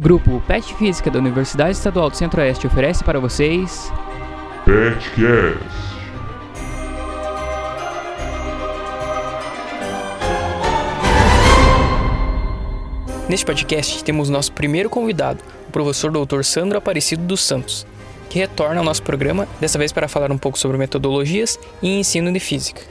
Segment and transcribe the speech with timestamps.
[0.00, 3.92] Grupo PET Física da Universidade Estadual do Centro-Oeste oferece para vocês.
[4.64, 5.58] Petcast.
[13.28, 16.44] Neste podcast temos nosso primeiro convidado, o professor Dr.
[16.44, 17.84] Sandro Aparecido dos Santos,
[18.30, 22.32] que retorna ao nosso programa, dessa vez para falar um pouco sobre metodologias e ensino
[22.32, 22.82] de física.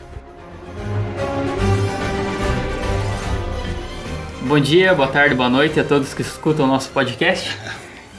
[4.48, 7.54] Bom dia, boa tarde, boa noite a todos que escutam o nosso podcast.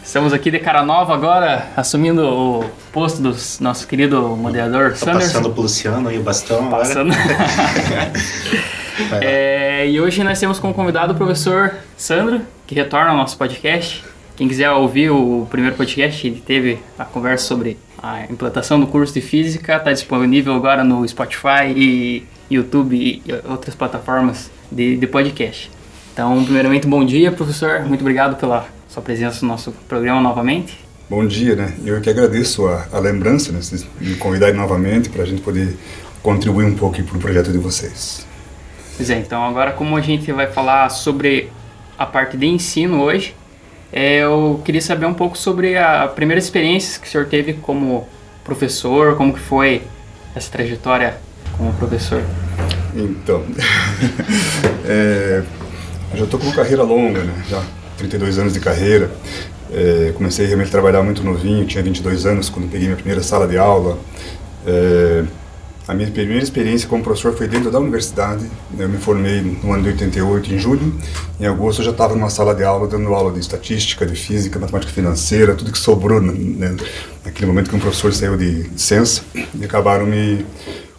[0.04, 5.32] Estamos aqui de cara nova agora, assumindo o posto do nosso querido moderador Tô Sanders.
[5.32, 7.14] passando pro Luciano aí o bastão Passando.
[9.06, 9.24] agora.
[9.24, 14.04] É, e hoje nós temos como convidado o professor Sandro, que retorna ao nosso podcast.
[14.36, 19.14] Quem quiser ouvir o primeiro podcast, ele teve a conversa sobre a implantação do curso
[19.14, 25.77] de física, está disponível agora no Spotify e YouTube e outras plataformas de, de podcast.
[26.18, 27.82] Então, primeiramente, bom dia, professor.
[27.82, 30.76] Muito obrigado pela sua presença no nosso programa novamente.
[31.08, 31.72] Bom dia, né?
[31.84, 33.62] Eu que agradeço a, a lembrança, né?
[33.62, 35.76] Vocês me convidarem novamente para a gente poder
[36.20, 38.26] contribuir um pouco para o projeto de vocês.
[38.96, 41.52] Pois é, então agora como a gente vai falar sobre
[41.96, 43.36] a parte de ensino hoje,
[43.92, 48.08] é, eu queria saber um pouco sobre a primeira experiência que o senhor teve como
[48.42, 49.82] professor, como que foi
[50.34, 51.16] essa trajetória
[51.56, 52.24] como professor.
[52.96, 53.44] Então,
[54.84, 55.44] é,
[56.12, 57.44] eu já estou com uma carreira longa, né?
[57.48, 57.62] Já
[57.98, 59.10] 32 anos de carreira.
[59.70, 63.46] É, comecei realmente a trabalhar muito novinho, tinha 22 anos quando peguei minha primeira sala
[63.46, 63.98] de aula.
[64.66, 65.24] É,
[65.86, 68.46] a minha primeira experiência como professor foi dentro da universidade.
[68.78, 70.94] Eu me formei no ano de 88, em julho.
[71.40, 74.58] Em agosto eu já estava numa sala de aula, dando aula de estatística, de física,
[74.58, 76.76] matemática financeira, tudo que sobrou né,
[77.24, 80.44] naquele momento que um professor saiu de licença e acabaram me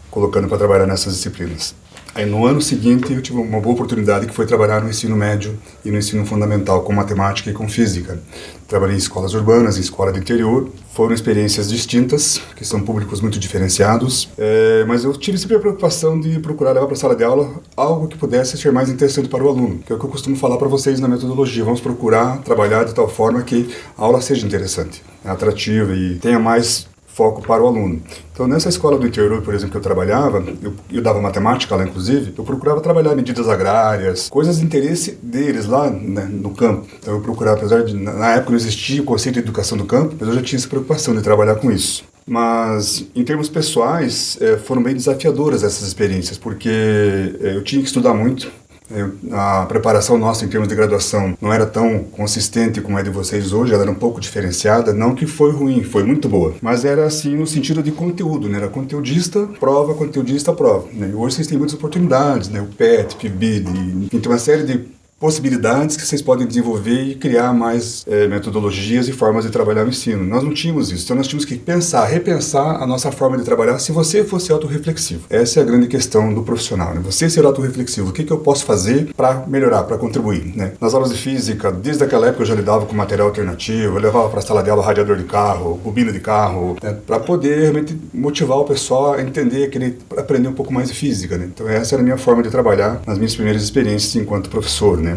[0.10, 1.76] colocando para trabalhar nessas disciplinas.
[2.20, 5.58] Aí no ano seguinte eu tive uma boa oportunidade que foi trabalhar no ensino médio
[5.86, 8.20] e no ensino fundamental com matemática e com física.
[8.68, 10.70] Trabalhei em escolas urbanas, em escola de interior.
[10.94, 14.28] Foram experiências distintas, que são públicos muito diferenciados.
[14.38, 17.54] É, mas eu tive sempre a preocupação de procurar levar para a sala de aula
[17.78, 20.36] algo que pudesse ser mais interessante para o aluno, que é o que eu costumo
[20.36, 21.64] falar para vocês na metodologia.
[21.64, 26.86] Vamos procurar trabalhar de tal forma que a aula seja interessante, atrativa e tenha mais
[27.20, 28.02] foco para o aluno.
[28.32, 31.84] Então, nessa escola do interior, por exemplo, que eu trabalhava, eu, eu dava matemática lá,
[31.84, 36.88] inclusive, eu procurava trabalhar medidas agrárias, coisas de interesse deles lá né, no campo.
[36.98, 40.16] Então, eu procurava, apesar de, na época não existia o conceito de educação do campo,
[40.18, 42.06] mas eu já tinha essa preocupação de trabalhar com isso.
[42.26, 47.88] Mas, em termos pessoais, eh, foram bem desafiadoras essas experiências, porque eh, eu tinha que
[47.88, 48.50] estudar muito,
[48.92, 53.10] eu, a preparação nossa em termos de graduação não era tão consistente como é de
[53.10, 56.86] vocês hoje, ela era um pouco diferenciada, não que foi ruim, foi muito boa, mas
[56.86, 58.58] era assim no sentido de conteúdo, né?
[58.58, 60.88] Era conteudista, prova, conteudista, prova.
[60.94, 61.12] Né?
[61.14, 62.62] Hoje vocês têm muitas oportunidades, né?
[62.62, 68.06] O PET, PIBID, tem uma série de possibilidades que vocês podem desenvolver e criar mais
[68.08, 70.24] é, metodologias e formas de trabalhar o ensino.
[70.24, 73.78] Nós não tínhamos isso, então nós tínhamos que pensar, repensar a nossa forma de trabalhar
[73.80, 75.26] se você fosse autorreflexivo.
[75.30, 77.02] Essa é a grande questão do profissional, né?
[77.04, 80.74] Você ser autorreflexivo, o que, que eu posso fazer para melhorar, para contribuir, né?
[80.80, 84.30] Nas aulas de física, desde aquela época eu já lidava com material alternativo, eu levava
[84.30, 86.96] para a sala de aula radiador de carro, bobina de carro, né?
[87.06, 91.38] para poder realmente motivar o pessoal a entender, aquele, aprender um pouco mais de física,
[91.38, 91.50] né?
[91.54, 95.09] Então essa era a minha forma de trabalhar nas minhas primeiras experiências enquanto professor, né?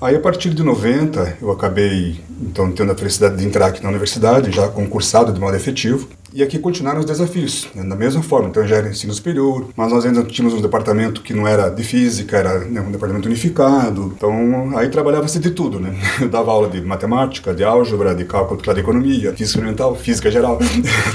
[0.00, 3.90] Aí, a partir de 90, eu acabei, então, tendo a felicidade de entrar aqui na
[3.90, 6.08] universidade, já concursado de modo efetivo.
[6.32, 8.48] E aqui continuaram os desafios, né, da mesma forma.
[8.48, 11.82] Então, já era ensino superior, mas nós ainda tínhamos um departamento que não era de
[11.82, 14.12] física, era né, um departamento unificado.
[14.16, 15.94] Então, aí trabalhava-se de tudo, né?
[16.20, 20.58] Eu dava aula de matemática, de álgebra, de cálculo de economia, física experimental, física geral.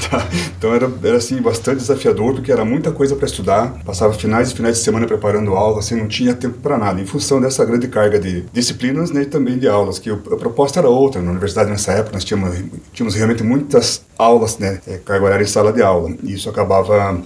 [0.10, 0.28] Tá?
[0.58, 3.82] então, era, era, assim, bastante desafiador, porque era muita coisa para estudar.
[3.86, 7.06] Passava finais e finais de semana preparando aula, assim, não tinha tempo para nada, em
[7.06, 10.90] função dessa grande carga de disciplinas né, e também de aulas, que a proposta era
[10.90, 11.22] outra.
[11.22, 12.56] Na universidade, nessa época, nós tínhamos,
[12.94, 14.80] tínhamos realmente muitas aulas, né?
[15.06, 16.14] Carga horária em sala de aula.
[16.24, 17.22] Isso acabava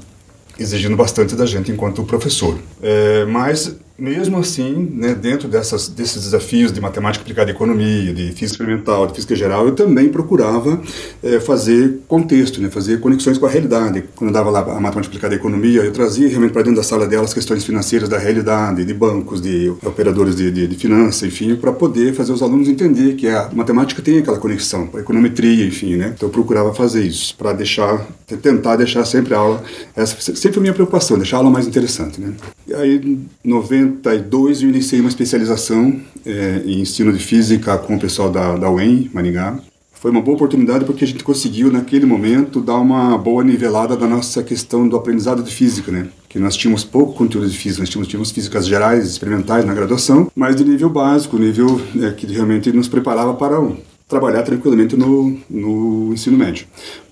[0.59, 2.59] exigindo bastante da gente enquanto professor.
[2.81, 8.27] É, mas mesmo assim, né, dentro dessas, desses desafios de matemática aplicada à economia, de
[8.31, 10.81] física experimental, de física geral, eu também procurava
[11.23, 14.05] é, fazer contexto, né, fazer conexões com a realidade.
[14.15, 16.83] Quando eu dava lá a matemática aplicada à economia, eu trazia realmente para dentro da
[16.83, 21.23] sala dela as questões financeiras da realidade, de bancos, de operadores de, de, de finanças,
[21.23, 25.65] enfim, para poder fazer os alunos entender que a matemática tem aquela conexão, a econometria,
[25.65, 26.13] enfim, né.
[26.15, 28.07] Então eu procurava fazer isso, para deixar,
[28.41, 29.63] tentar deixar sempre a aula,
[29.95, 32.33] essa sempre a minha preocupação, deixar a aula mais interessante, né.
[32.67, 37.99] E aí, 90 92 eu iniciei uma especialização é, em ensino de física com o
[37.99, 39.59] pessoal da, da UEM, Maringá.
[39.93, 44.07] foi uma boa oportunidade porque a gente conseguiu, naquele momento, dar uma boa nivelada da
[44.07, 46.07] nossa questão do aprendizado de física, né?
[46.27, 50.31] Que nós tínhamos pouco conteúdo de física, nós tínhamos, tínhamos físicas gerais, experimentais na graduação,
[50.35, 53.75] mas de nível básico, nível é, que realmente nos preparava para um,
[54.09, 56.65] trabalhar tranquilamente no, no ensino médio.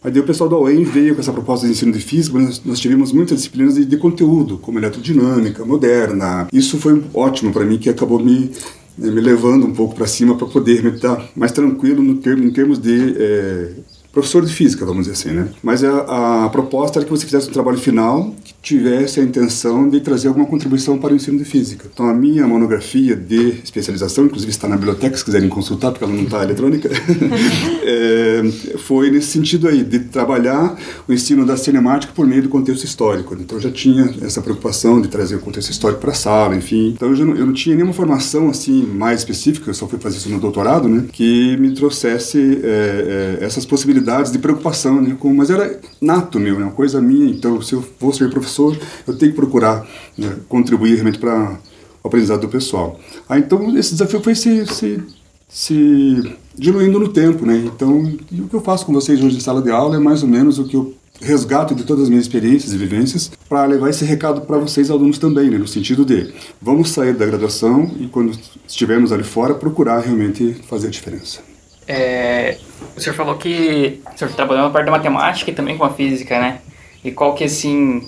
[0.03, 2.61] Aí daí o pessoal da UEM veio com essa proposta de ensino de física, nós,
[2.65, 6.47] nós tivemos muitas disciplinas de, de conteúdo, como eletrodinâmica, moderna.
[6.51, 8.51] Isso foi ótimo para mim, que acabou me
[8.97, 12.43] né, me levando um pouco para cima para poder me estar mais tranquilo no termo,
[12.43, 13.69] em termos de é,
[14.17, 15.47] professor de física, vamos dizer assim, né?
[15.61, 19.87] Mas a, a, proposta era que você fizesse um trabalho final que tivesse a intenção
[19.87, 21.87] de trazer alguma contribuição para o ensino de física.
[21.93, 26.13] Então a minha monografia de especialização, inclusive está na biblioteca, se quiserem consultar, porque ela
[26.13, 26.89] não está eletrônica,
[27.85, 30.75] é, foi nesse sentido aí, de trabalhar
[31.07, 33.35] o ensino da cinemática por meio do contexto histórico.
[33.39, 36.89] Então eu já tinha essa preocupação de trazer o contexto histórico para a sala, enfim.
[36.95, 40.17] Então eu, não, eu não tinha nenhuma formação assim mais específica, eu só fui fazer
[40.17, 41.05] isso no doutorado, né?
[41.13, 45.15] Que me trouxesse é, é, essas possibilidades de preocupação, né?
[45.19, 46.65] Com, mas era nato meu, né?
[46.65, 47.29] Uma coisa minha.
[47.29, 49.85] Então, se eu vou ser professor, eu tenho que procurar
[50.17, 50.35] né?
[50.47, 51.59] contribuir realmente para
[52.03, 52.99] o aprendizado do pessoal.
[53.27, 55.03] Ah, então esse desafio foi se, se,
[55.47, 57.57] se diluindo no tempo, né?
[57.65, 60.29] Então, o que eu faço com vocês hoje em sala de aula é mais ou
[60.29, 64.05] menos o que eu resgato de todas as minhas experiências e vivências para levar esse
[64.05, 65.57] recado para vocês alunos também, né?
[65.57, 68.37] no sentido de vamos sair da graduação e quando
[68.67, 71.46] estivermos ali fora procurar realmente fazer a diferença.
[71.87, 72.57] É,
[72.95, 75.89] o senhor falou que o senhor trabalhou na parte da matemática e também com a
[75.91, 76.59] física, né?
[77.03, 78.07] E qual que, assim,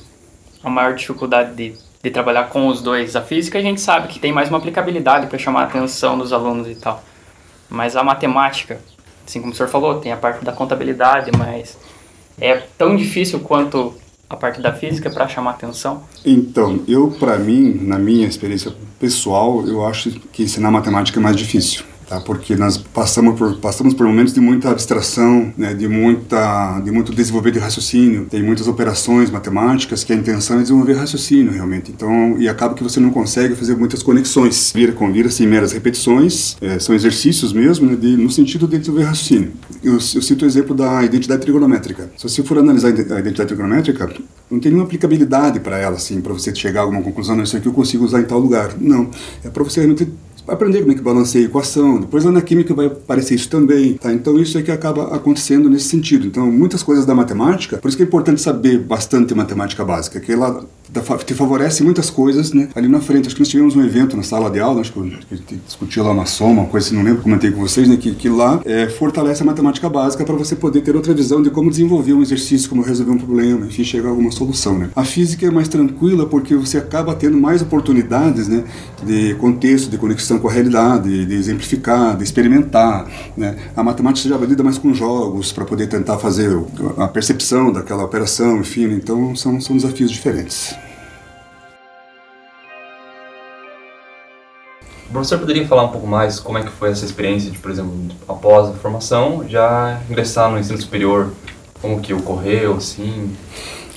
[0.61, 1.73] a maior dificuldade de,
[2.03, 3.15] de trabalhar com os dois?
[3.15, 6.33] A física a gente sabe que tem mais uma aplicabilidade para chamar a atenção dos
[6.33, 7.01] alunos e tal.
[7.69, 8.81] Mas a matemática,
[9.25, 11.77] assim como o senhor falou, tem a parte da contabilidade, mas
[12.41, 13.93] é tão difícil quanto
[14.29, 16.03] a parte da física para chamar atenção?
[16.25, 21.37] Então, eu, para mim, na minha experiência pessoal, eu acho que ensinar matemática é mais
[21.37, 22.19] difícil tá?
[22.19, 25.73] Porque nós passamos por passamos por momentos de muita abstração, né?
[25.73, 28.25] De muita de muito desenvolver de raciocínio.
[28.25, 31.91] Tem muitas operações matemáticas que a intenção é desenvolver raciocínio realmente.
[31.91, 34.71] Então e acaba que você não consegue fazer muitas conexões.
[34.73, 37.95] Vira com vira assim meras repetições, é, são exercícios mesmo, né?
[37.95, 39.51] De, no sentido de desenvolver raciocínio.
[39.83, 42.09] Eu, eu cito o exemplo da identidade trigonométrica.
[42.17, 44.09] Se você for analisar a identidade trigonométrica,
[44.49, 47.55] não tem nenhuma aplicabilidade para ela, assim, para você chegar a alguma conclusão, não, isso
[47.55, 48.73] aqui eu consigo usar em tal lugar.
[48.79, 49.09] Não.
[49.43, 50.11] É para você realmente
[50.53, 51.99] aprender como é que balanceia a equação.
[51.99, 54.11] Depois lá na química vai aparecer isso também, tá?
[54.13, 56.27] Então isso é que acaba acontecendo nesse sentido.
[56.27, 60.31] Então muitas coisas da matemática, por isso que é importante saber bastante matemática básica, que
[60.31, 60.65] ela
[61.25, 62.69] te favorece muitas coisas, né?
[62.75, 64.99] Ali na frente, acho que nós tivemos um evento na sala de aula, acho que
[64.99, 67.97] a gente discutiu lá uma soma, uma coisa assim, não lembro, comentei com vocês, né?
[67.97, 71.49] Que, que lá é, fortalece a matemática básica para você poder ter outra visão de
[71.49, 74.89] como desenvolver um exercício, como resolver um problema, enfim, chegar a alguma solução, né?
[74.95, 78.63] A física é mais tranquila porque você acaba tendo mais oportunidades, né?
[79.05, 83.07] De contexto, de conexão com a realidade, de exemplificar, de experimentar,
[83.37, 83.55] né?
[83.75, 86.49] A matemática já lida mais com jogos para poder tentar fazer
[86.97, 88.95] a percepção daquela operação, enfim, né?
[88.95, 90.78] então são, são desafios diferentes.
[95.09, 97.71] O professor poderia falar um pouco mais como é que foi essa experiência de, por
[97.71, 97.91] exemplo,
[98.27, 101.33] após a formação, já ingressar no ensino superior,
[101.81, 103.31] como que ocorreu, assim?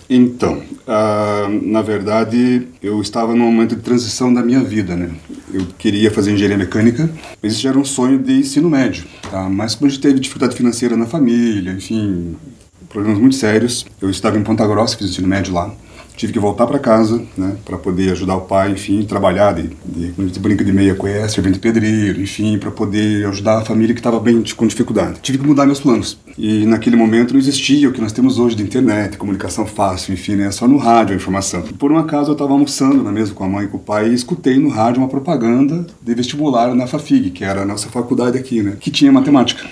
[0.08, 5.10] Então, uh, na verdade, eu estava num momento de transição da minha vida, né?
[5.52, 7.10] Eu queria fazer engenharia mecânica,
[7.42, 9.50] mas isso já era um sonho de ensino médio, tá?
[9.50, 12.36] Mas como a gente teve dificuldade financeira na família, enfim,
[12.88, 15.70] problemas muito sérios, eu estava em Ponta Grossa, fiz ensino médio lá
[16.16, 20.12] tive que voltar para casa, né, para poder ajudar o pai, enfim, trabalhar de, de,
[20.12, 24.18] de brinca de meia com servente pedreiro, enfim, para poder ajudar a família que estava
[24.18, 25.20] bem com dificuldade.
[25.20, 26.18] Tive que mudar meus planos.
[26.36, 30.36] E naquele momento não existia o que nós temos hoje de internet, comunicação fácil, enfim,
[30.36, 31.62] né, só no rádio a informação.
[31.62, 34.08] Por um acaso eu estava almoçando na mesa com a mãe e com o pai
[34.08, 38.38] e escutei no rádio uma propaganda de vestibular na FAFIG, que era a nossa faculdade
[38.38, 39.64] aqui, né, que tinha matemática.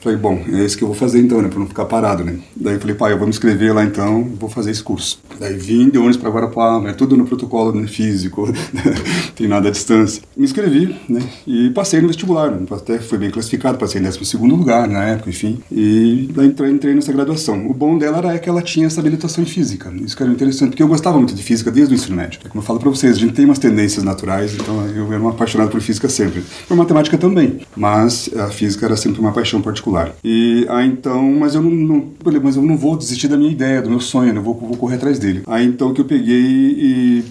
[0.00, 2.38] Falei, bom, é isso que eu vou fazer então, né, para não ficar parado, né.
[2.54, 5.20] Daí falei, pai, eu vou me inscrever lá então, vou fazer esse curso.
[5.40, 8.48] Daí vim de ônibus para Guarapuava, é tudo no protocolo né, físico,
[9.34, 10.22] tem nada à distância.
[10.36, 14.24] Me inscrevi, né, e passei no vestibular, né, até foi bem classificado, passei em 12
[14.24, 15.58] segundo lugar na época, enfim.
[15.70, 17.68] E daí entrei, entrei nessa graduação.
[17.68, 20.70] O bom dela era que ela tinha essa habilitação em física, isso que era interessante,
[20.70, 22.38] porque eu gostava muito de física desde o ensino médio.
[22.48, 25.28] Como eu falo para vocês, a gente tem umas tendências naturais, então eu era um
[25.28, 26.44] apaixonado por física sempre.
[26.68, 29.87] Por matemática também, mas a física era sempre uma paixão particular.
[30.24, 33.82] E aí então, mas eu não, não mas eu não vou desistir da minha ideia,
[33.82, 34.38] do meu sonho, né?
[34.38, 35.42] eu vou, vou correr atrás dele.
[35.46, 37.24] Aí então que eu peguei e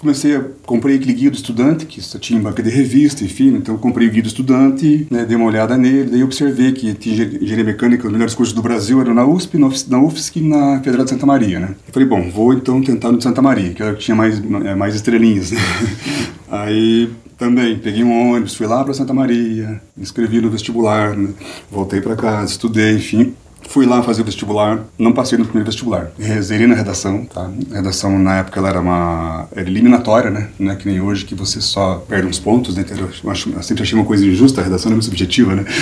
[0.00, 3.76] comecei a comprei aquele guia do estudante que só tinha banca de revista enfim então
[3.76, 7.64] comprei o guia do estudante né, dei uma olhada nele daí observei que tinha engenharia
[7.64, 11.10] mecânica os melhores cursos do Brasil eram na USP na UFSC e na Federal de
[11.10, 14.14] Santa Maria né eu falei bom vou então tentar no de Santa Maria que tinha
[14.14, 15.58] mais é, mais estrelinhas né?
[16.50, 21.32] aí Também, peguei um ônibus, fui lá para Santa Maria, me inscrevi no vestibular, né?
[21.70, 23.34] voltei para casa, estudei, enfim.
[23.68, 26.10] Fui lá fazer o vestibular, não passei no primeiro vestibular.
[26.40, 27.48] Zerei na redação, tá?
[27.70, 30.48] A redação na época ela era uma era eliminatória, né?
[30.58, 32.84] Não é que nem hoje que você só perde uns pontos, né?
[33.24, 35.64] Eu, acho, eu sempre achei uma coisa injusta, a redação é muito subjetiva, né?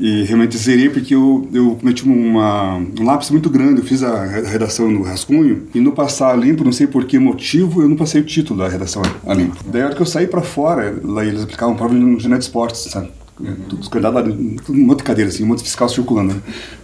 [0.00, 3.80] E realmente zerei porque eu, eu cometi uma, um lápis muito grande.
[3.80, 7.82] Eu fiz a redação no rascunho e no passar limpo, não sei por que motivo,
[7.82, 9.56] eu não passei o título da redação a limpo.
[9.66, 12.44] Daí a hora que eu saí para fora, lá eles aplicavam prova no Genet de
[12.46, 13.10] Esportes, sabe?
[13.78, 14.34] Os candidatos,
[14.68, 16.40] um monte de cadeira assim, um monte de fiscal circulando, né?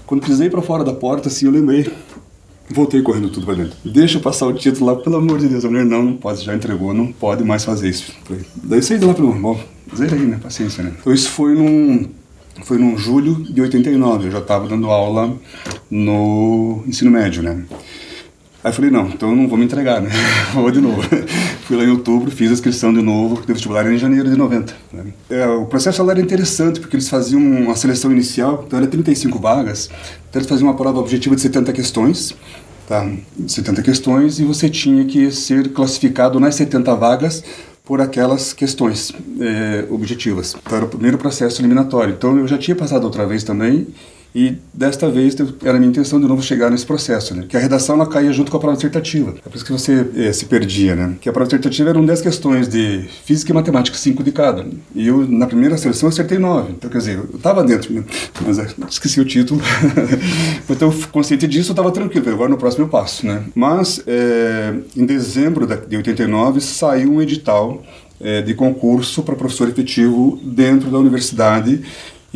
[0.07, 1.91] Quando pisei para fora da porta, assim, eu lembrei.
[2.69, 3.77] Voltei correndo tudo para dentro.
[3.85, 5.65] Deixa eu passar o título lá, pelo amor de Deus.
[5.65, 8.13] A mulher, não, não pode, já entregou, não pode mais fazer isso.
[8.57, 9.61] Daí saí de lá pelo, bom,
[9.95, 10.93] zerei, né, paciência, né.
[10.99, 12.09] Então isso foi num,
[12.65, 15.33] foi num julho de 89, eu já estava dando aula
[15.89, 17.65] no ensino médio, né.
[18.67, 20.11] Aí eu falei, não, então eu não vou me entregar, né?
[20.53, 21.01] vou de novo.
[21.63, 24.75] Fui lá em outubro, fiz a inscrição de novo, do vestibular em janeiro de 90.
[24.93, 25.05] Né?
[25.31, 29.89] É, o processo era interessante, porque eles faziam uma seleção inicial, então era 35 vagas,
[30.29, 32.35] então eles faziam uma prova objetiva de 70 questões,
[32.89, 33.09] tá?
[33.47, 37.45] 70 questões, e você tinha que ser classificado nas 70 vagas
[37.85, 40.57] por aquelas questões é, objetivas.
[40.61, 42.15] Então era o primeiro processo eliminatório.
[42.15, 43.87] Então eu já tinha passado outra vez também,
[44.37, 47.47] e desta vez era a minha intenção de novo chegar nesse processo, né?
[47.49, 49.35] Que a redação ela caía junto com a prova dissertativa.
[49.39, 51.17] É por isso que você é, se perdia, né?
[51.19, 54.67] Que a prova dissertativa eram 10 questões de física e matemática, 5 de cada.
[54.95, 56.73] E eu, na primeira seleção, acertei 9.
[56.73, 58.05] Então, quer dizer, eu estava dentro, né?
[58.47, 59.59] mas é, esqueci o título.
[60.69, 62.29] então, consciente disso, eu estava tranquilo.
[62.29, 63.43] Agora, no próximo eu passo, né?
[63.55, 67.83] Mas, é, em dezembro de 89, saiu um edital
[68.47, 71.83] de concurso para professor efetivo dentro da universidade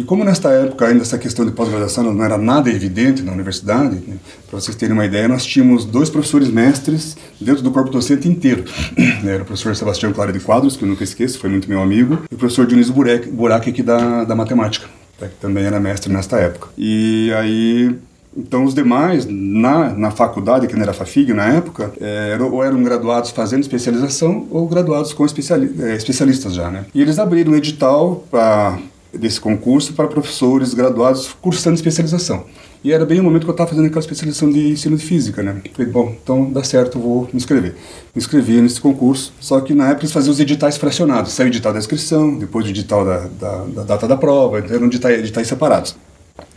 [0.01, 3.97] e como nesta época ainda essa questão de pós-graduação não era nada evidente na universidade,
[3.97, 4.17] né,
[4.49, 8.65] para vocês terem uma ideia, nós tínhamos dois professores mestres dentro do corpo docente inteiro.
[9.23, 12.21] Era o professor Sebastião Clara de Quadros, que eu nunca esqueço, foi muito meu amigo,
[12.31, 14.87] e o professor Dionísio Burac, aqui da, da matemática,
[15.19, 16.69] tá, que também era mestre nesta época.
[16.79, 17.95] E aí
[18.35, 22.65] então, os demais, na, na faculdade, que não era FAFIG na época, é, eram, ou
[22.65, 26.87] eram graduados fazendo especialização ou graduados com especiali é, especialistas já, né?
[26.95, 28.79] E eles abriram um edital para
[29.13, 32.45] desse concurso para professores graduados cursando especialização.
[32.83, 35.43] E era bem o momento que eu estava fazendo aquela especialização de ensino de física,
[35.43, 35.61] né?
[35.75, 37.75] Falei, bom, então dá certo, vou me inscrever.
[38.15, 41.33] Me inscrevi nesse concurso, só que na época eles faziam os editais fracionados.
[41.33, 44.75] Saiu o edital da inscrição, depois o edital da, da, da data da prova, então
[44.75, 45.95] eram editais, editais separados.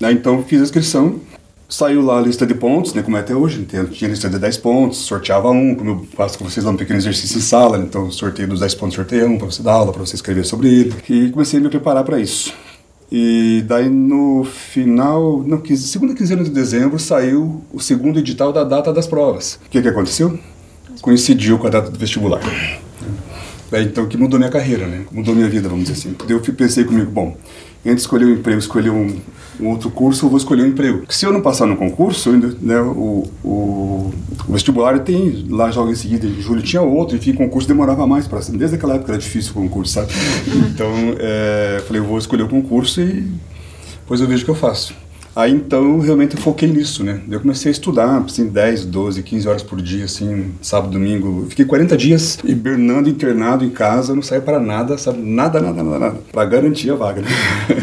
[0.01, 1.19] Aí, então fiz a inscrição,
[1.73, 4.57] Saiu lá a lista de pontos, né, como é até hoje, tinha lista de 10
[4.57, 8.11] pontos, sorteava um, como eu faço com vocês lá um pequeno exercício em sala, então
[8.11, 10.93] sorteio dos 10 pontos, sorteia um para você dar aula, para você escrever sobre ele.
[11.09, 12.53] E comecei a me preparar para isso.
[13.11, 18.93] E daí no final, no segunda quinzena de dezembro, saiu o segundo edital da data
[18.93, 19.59] das provas.
[19.65, 20.37] O que, que aconteceu?
[21.01, 22.41] Coincidiu com a data do vestibular.
[23.71, 25.05] Daí então que mudou minha carreira, né?
[25.11, 26.15] Mudou minha vida, vamos dizer assim.
[26.29, 27.35] Eu pensei comigo, bom,
[27.91, 29.19] de escolher um emprego, escolher um,
[29.59, 31.03] um outro curso, eu vou escolher um emprego.
[31.09, 34.13] Se eu não passar no concurso, né, o, o,
[34.47, 38.07] o, vestibular tem, lá joga em seguida, em julho tinha outro, enfim, o concurso demorava
[38.07, 40.13] mais para Desde aquela época era difícil o concurso, sabe?
[40.73, 43.29] Então, é, falei, eu vou escolher o concurso e
[43.99, 45.02] depois eu vejo o que eu faço.
[45.35, 47.21] Aí então realmente eu foquei nisso, né?
[47.29, 51.47] Eu comecei a estudar, assim, 10, 12, 15 horas por dia, assim, sábado, domingo.
[51.49, 55.19] Fiquei 40 dias hibernando, internado em casa, não saí para nada, sabe?
[55.19, 56.19] Nada, nada, nada, nada.
[56.31, 57.29] Para garantir a vaga, né?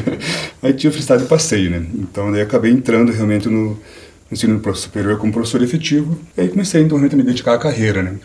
[0.62, 1.84] Aí tinha felicidade de passeio, né?
[1.94, 3.76] Então daí acabei entrando realmente no
[4.30, 6.18] ensino superior como professor efetivo.
[6.36, 8.16] E aí comecei então realmente a me dedicar à carreira, né?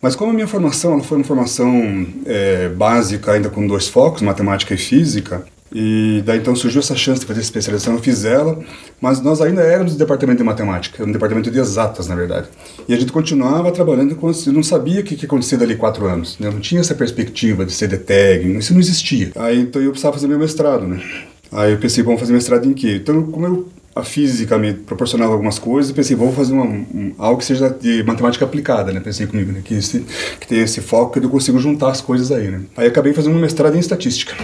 [0.00, 4.22] Mas como a minha formação ela foi uma formação é, básica, ainda com dois focos,
[4.22, 8.58] matemática e física, e daí então surgiu essa chance de fazer especialização, eu fiz ela,
[9.00, 12.48] mas nós ainda éramos do departamento de matemática, no departamento de exatas, na verdade.
[12.88, 16.06] E a gente continuava trabalhando com eu não sabia o que ia acontecer dali quatro
[16.06, 16.48] anos, né?
[16.48, 19.30] eu não tinha essa perspectiva de ser DTEG, isso não existia.
[19.36, 21.02] Aí então eu precisava fazer meu mestrado, né?
[21.50, 22.96] Aí eu pensei, vamos fazer mestrado em quê?
[22.96, 27.14] Então, como eu, a física me proporcionava algumas coisas, eu pensei, vamos fazer uma, um,
[27.18, 29.00] algo que seja de matemática aplicada, né?
[29.00, 29.60] Pensei comigo, né?
[29.64, 30.04] Que, esse,
[30.38, 32.62] que tem esse foco que eu consigo juntar as coisas aí, né?
[32.76, 34.36] Aí acabei fazendo um mestrado em estatística?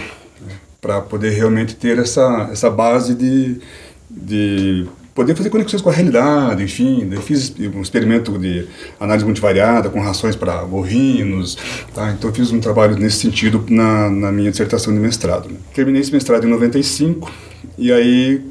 [0.85, 3.59] Para poder realmente ter essa, essa base de,
[4.07, 7.07] de poder fazer conexões com a realidade, enfim.
[7.09, 8.67] Daí fiz um experimento de
[8.99, 11.57] análise multivariada com rações para bovinos,
[11.91, 12.11] tá?
[12.11, 15.49] Então fiz um trabalho nesse sentido na, na minha dissertação de mestrado.
[15.49, 15.57] Né?
[15.73, 17.31] Terminei esse mestrado em 95
[17.79, 18.45] e aí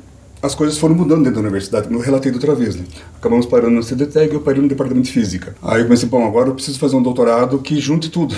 [0.44, 2.84] as coisas foram mudando dentro da universidade, como eu relatei da outra vez, né?
[3.18, 5.56] Acabamos parando no CDTEG eu parei no departamento de física.
[5.62, 8.34] Aí eu pensei, bom, agora eu preciso fazer um doutorado que junte tudo,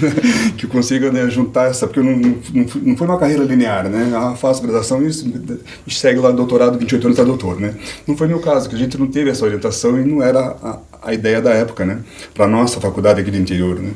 [0.56, 4.12] que consiga né, juntar essa, porque não, não, não foi uma carreira linear, né?
[4.16, 7.74] Ah, faço graduação e segue lá doutorado, 28 anos está doutor, né?
[8.06, 10.78] Não foi meu caso, que a gente não teve essa orientação e não era a,
[11.02, 11.98] a ideia da época, né?
[12.32, 13.90] Para nossa faculdade aqui do interior, né?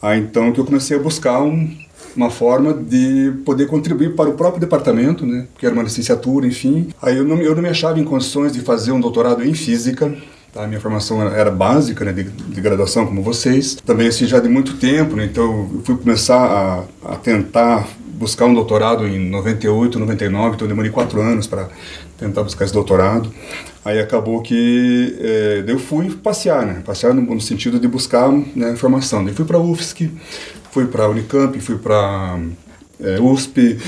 [0.00, 1.76] Aí então que eu comecei a buscar um
[2.16, 6.88] uma forma de poder contribuir para o próprio departamento, né, que era uma licenciatura, enfim.
[7.00, 10.14] Aí eu não, eu não me achava em condições de fazer um doutorado em física,
[10.52, 10.66] Tá?
[10.66, 13.74] Minha formação era básica, né, de, de, graduação, como vocês.
[13.86, 17.88] Também assim, já de muito tempo, né, então eu fui começar a, a tentar
[18.22, 21.70] buscar um doutorado em 98, 99, então eu demorei quatro anos para
[22.18, 23.32] tentar buscar esse doutorado.
[23.84, 26.82] Aí acabou que é, eu fui passear, né?
[26.84, 29.24] Passear no, no sentido de buscar né, informação.
[29.24, 30.10] Daí fui para a UFSC,
[30.72, 32.40] fui para a Unicamp, fui para
[32.98, 33.78] é, USP,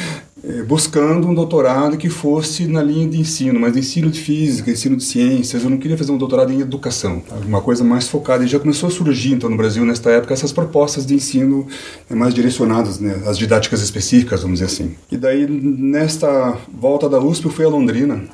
[0.46, 4.70] é, buscando um doutorado que fosse na linha de ensino, mas de ensino de física,
[4.70, 5.64] ensino de ciências.
[5.64, 7.36] Eu não queria fazer um doutorado em educação, tá?
[7.36, 8.44] uma coisa mais focada.
[8.44, 11.66] E já começou a surgir, então, no Brasil, nesta época, essas propostas de ensino
[12.08, 14.94] né, mais direcionadas né, às didáticas específicas, vamos dizer assim.
[15.10, 18.24] E daí, nesta volta da USP, eu fui a Londrina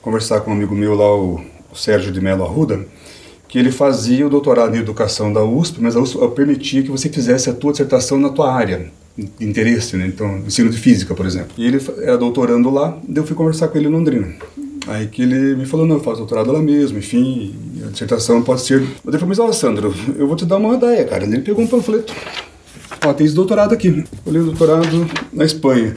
[0.00, 1.40] conversar com um amigo meu lá, o
[1.72, 2.84] Sérgio de Mello Arruda,
[3.52, 7.10] que ele fazia o doutorado em educação da USP, mas a USP permitia que você
[7.10, 10.06] fizesse a tua dissertação na tua área de interesse, né?
[10.06, 11.50] Então, ensino de física, por exemplo.
[11.58, 14.32] E ele era doutorando lá, daí eu fui conversar com ele em Londrina.
[14.86, 17.54] Aí que ele me falou, não, eu faço doutorado lá mesmo, enfim,
[17.86, 18.80] a dissertação pode ser...
[18.80, 21.24] Eu falei, mas ó, Sandro, eu vou te dar uma ideia, cara.
[21.24, 22.10] Ele pegou um panfleto.
[23.04, 24.02] Ó, tem esse doutorado aqui.
[24.24, 25.94] Eu li o doutorado na Espanha.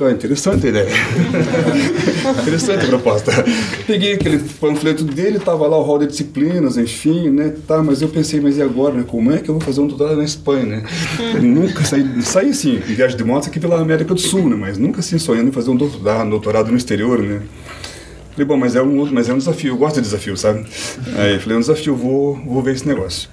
[0.00, 0.88] Falei, interessante a ideia.
[2.40, 3.30] interessante a proposta.
[3.86, 7.52] Peguei aquele panfleto dele, tava lá o rol de disciplinas, enfim, né?
[7.68, 9.04] Tá, mas eu pensei, mas e agora, né?
[9.06, 10.82] Como é que eu vou fazer um doutorado na Espanha, né?
[11.42, 14.56] Nunca saí, saí sim, em viagem de moto aqui pela América do Sul, né?
[14.56, 17.42] Mas nunca assim sonhando em fazer um doutorado, um doutorado no exterior, né?
[18.30, 20.64] Falei, bom, mas é um, mas é um desafio, eu gosto de desafio, sabe?
[21.14, 23.28] Aí falei, é um desafio, vou, vou ver esse negócio.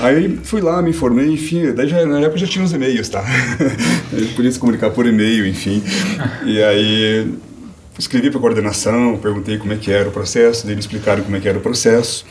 [0.00, 3.20] Aí fui lá, me informei, enfim, daí já, na época já tinha os e-mails, tá?
[3.20, 5.82] A gente podia se comunicar por e-mail, enfim.
[6.44, 7.34] E aí
[7.98, 11.40] escrevi para coordenação, perguntei como é que era o processo, daí me explicaram como é
[11.40, 12.24] que era o processo.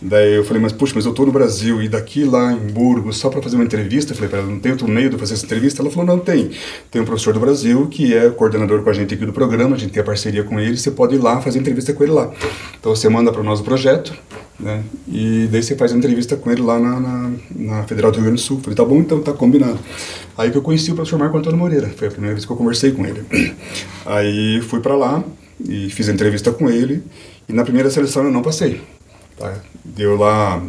[0.00, 3.18] Daí eu falei, mas puxa, mas eu estou no Brasil e daqui lá em Burgos
[3.18, 4.12] só para fazer uma entrevista.
[4.12, 5.80] Eu falei para ela, não tem outro meio de fazer essa entrevista?
[5.80, 6.50] Ela falou, não tem.
[6.90, 9.78] Tem um professor do Brasil que é coordenador com a gente aqui do programa, a
[9.78, 12.32] gente tem a parceria com ele, você pode ir lá fazer entrevista com ele lá.
[12.80, 14.12] Então você manda para nós o projeto,
[14.62, 14.84] né?
[15.08, 18.26] E daí você faz a entrevista com ele lá na, na, na, Federal do Rio
[18.26, 18.60] Grande do Sul.
[18.60, 19.78] Falei, tá bom, então tá combinado.
[20.38, 22.56] Aí que eu conheci o professor Marco Antônio Moreira, foi a primeira vez que eu
[22.56, 23.24] conversei com ele.
[24.06, 25.22] Aí fui para lá
[25.68, 27.02] e fiz a entrevista com ele,
[27.48, 28.80] e na primeira seleção eu não passei.
[29.36, 29.54] Tá?
[29.84, 30.62] Deu lá,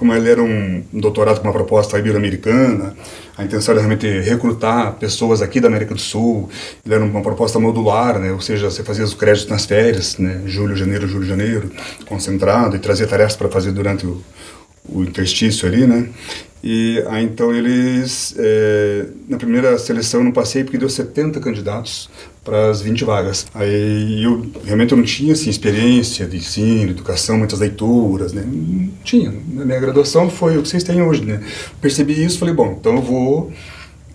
[0.00, 2.96] como ele era um, doutorado com uma proposta ibero-americana,
[3.36, 6.48] a intenção era realmente recrutar pessoas aqui da América do Sul,
[6.86, 8.32] ele era uma proposta modular, né?
[8.32, 10.40] ou seja, você fazia os créditos nas férias, né?
[10.46, 11.70] julho, janeiro, julho, janeiro,
[12.08, 14.22] concentrado, e trazia tarefas para fazer durante o,
[14.88, 16.08] o interstício ali, né?
[16.64, 22.08] E aí então eles, é, na primeira seleção eu não passei porque deu 70 candidatos
[22.44, 23.46] para as 20 vagas.
[23.54, 28.42] Aí eu realmente eu não tinha assim, experiência de ensino, educação, muitas leituras, né?
[28.46, 29.32] Não tinha.
[29.52, 31.40] Na minha graduação foi o que vocês têm hoje, né?
[31.80, 33.52] Percebi isso, falei, bom, então eu vou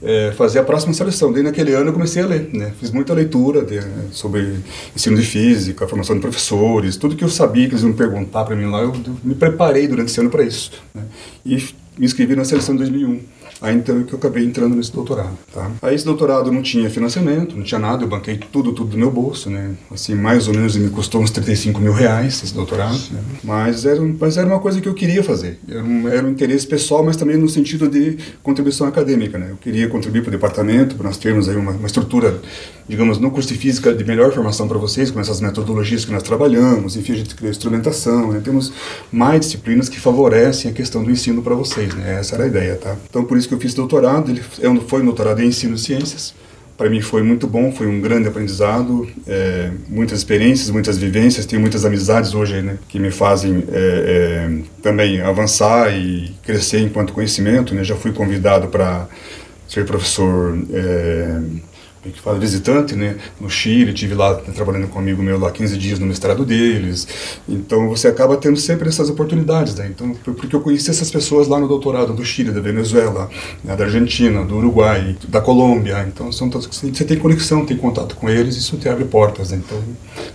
[0.02, 1.32] é, fazer a próxima seleção.
[1.32, 2.74] Daí naquele ano eu comecei a ler, né?
[2.80, 4.58] Fiz muita leitura de, né, sobre
[4.96, 8.56] ensino de física, formação de professores, tudo que eu sabia que eles iam perguntar para
[8.56, 10.72] mim lá, eu, eu, me preparei durante esse ano para isso.
[10.94, 11.04] Né?
[11.46, 11.56] E
[11.98, 13.20] me inscrevi na seleção de 2001.
[13.62, 15.72] Aí então que eu acabei entrando nesse doutorado, tá?
[15.82, 19.10] Aí esse doutorado não tinha financiamento, não tinha nada, eu banquei tudo, tudo do meu
[19.10, 19.72] bolso, né?
[19.92, 23.22] Assim, mais ou menos me custou uns 35 mil reais esse doutorado, né?
[23.44, 25.58] Mas era, mas era uma coisa que eu queria fazer.
[25.70, 29.48] Era um, era um interesse pessoal, mas também no sentido de contribuição acadêmica, né?
[29.52, 32.42] Eu queria contribuir para o departamento, para nós termos aí uma, uma estrutura,
[32.88, 36.24] digamos, no curso de física de melhor formação para vocês, com essas metodologias que nós
[36.24, 38.42] trabalhamos, enfim, a gente cria instrumentação, né?
[38.44, 38.74] Temos
[39.12, 42.18] mais disciplinas que favorecem a questão do ensino para vocês, né?
[42.20, 42.96] Essa era a ideia, tá?
[43.10, 46.34] Então, por isso que eu fiz doutorado, ele foi um doutorado em ensino ciências.
[46.78, 51.62] Para mim foi muito bom, foi um grande aprendizado, é, muitas experiências, muitas vivências, tenho
[51.62, 57.74] muitas amizades hoje né, que me fazem é, é, também avançar e crescer enquanto conhecimento.
[57.74, 57.84] Né?
[57.84, 59.08] Já fui convidado para
[59.70, 60.58] ser professor
[62.06, 65.52] é, que fala visitante, né, no Chile, tive lá trabalhando com um amigo meu lá
[65.52, 67.08] 15 dias no mestrado deles.
[67.48, 69.88] Então você acaba tendo sempre essas oportunidades, né?
[69.94, 73.30] Então, porque eu conheci essas pessoas lá no doutorado do Chile, da Venezuela,
[73.64, 76.06] né, da Argentina, do Uruguai, da Colômbia.
[76.08, 79.52] Então são todos você tem conexão, tem contato com eles, isso te abre portas.
[79.52, 79.62] Né?
[79.66, 79.82] Então,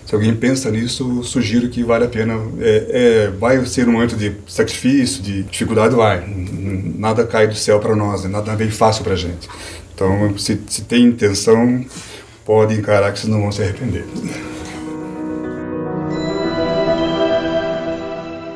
[0.07, 2.41] se alguém pensa nisso, sugiro que vale a pena.
[2.59, 6.25] É, é, vai ser um momento de sacrifício, de dificuldade, vai.
[6.97, 8.31] Nada cai do céu para nós, né?
[8.31, 9.49] nada vem fácil para gente.
[10.01, 11.85] Então, se, se tem intenção,
[12.43, 14.07] pode encarar que vocês não vão se arrepender.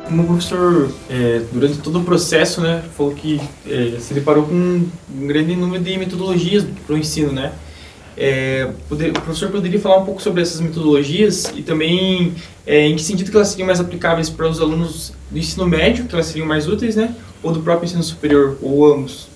[0.05, 4.55] Como o professor, é, durante todo o processo, né, falou que é, se deparou com
[4.55, 7.53] um grande número de metodologias para o ensino, né?
[8.17, 12.33] É, poder, o professor poderia falar um pouco sobre essas metodologias e também
[12.65, 16.05] é, em que sentido que elas seriam mais aplicáveis para os alunos do ensino médio,
[16.05, 17.13] que elas seriam mais úteis, né?
[17.43, 19.34] Ou do próprio ensino superior, ou ambos?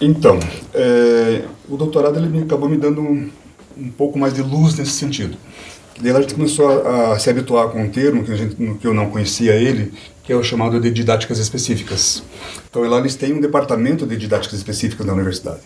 [0.00, 0.38] Então,
[0.74, 3.28] é, o doutorado ele acabou me dando um,
[3.76, 5.36] um pouco mais de luz nesse sentido.
[6.00, 8.94] Daí a gente começou a, a, se habituar com um termo que, gente, que eu
[8.94, 12.22] não conhecia ele, que é o chamado de didáticas específicas.
[12.70, 15.60] Então lá eles têm um departamento de didáticas específicas na universidade.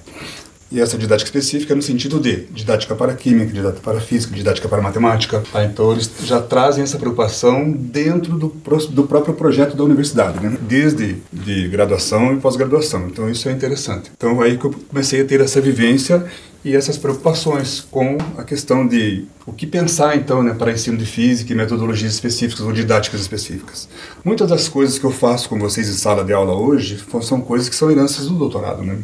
[0.73, 4.69] E essa didática específica é no sentido de didática para química, didática para física, didática
[4.69, 5.43] para matemática.
[5.53, 5.65] Tá?
[5.65, 8.49] Então eles já trazem essa preocupação dentro do,
[8.91, 10.57] do próprio projeto da universidade, né?
[10.63, 13.07] desde de graduação e pós-graduação.
[13.07, 14.11] Então isso é interessante.
[14.17, 16.25] Então aí que eu comecei a ter essa vivência
[16.65, 21.05] e essas preocupações com a questão de o que pensar então né, para ensino de
[21.05, 23.89] física e metodologias específicas ou didáticas específicas.
[24.25, 27.69] Muitas das coisas que eu faço com vocês em sala de aula hoje são coisas
[27.69, 28.97] que são heranças do doutorado, né?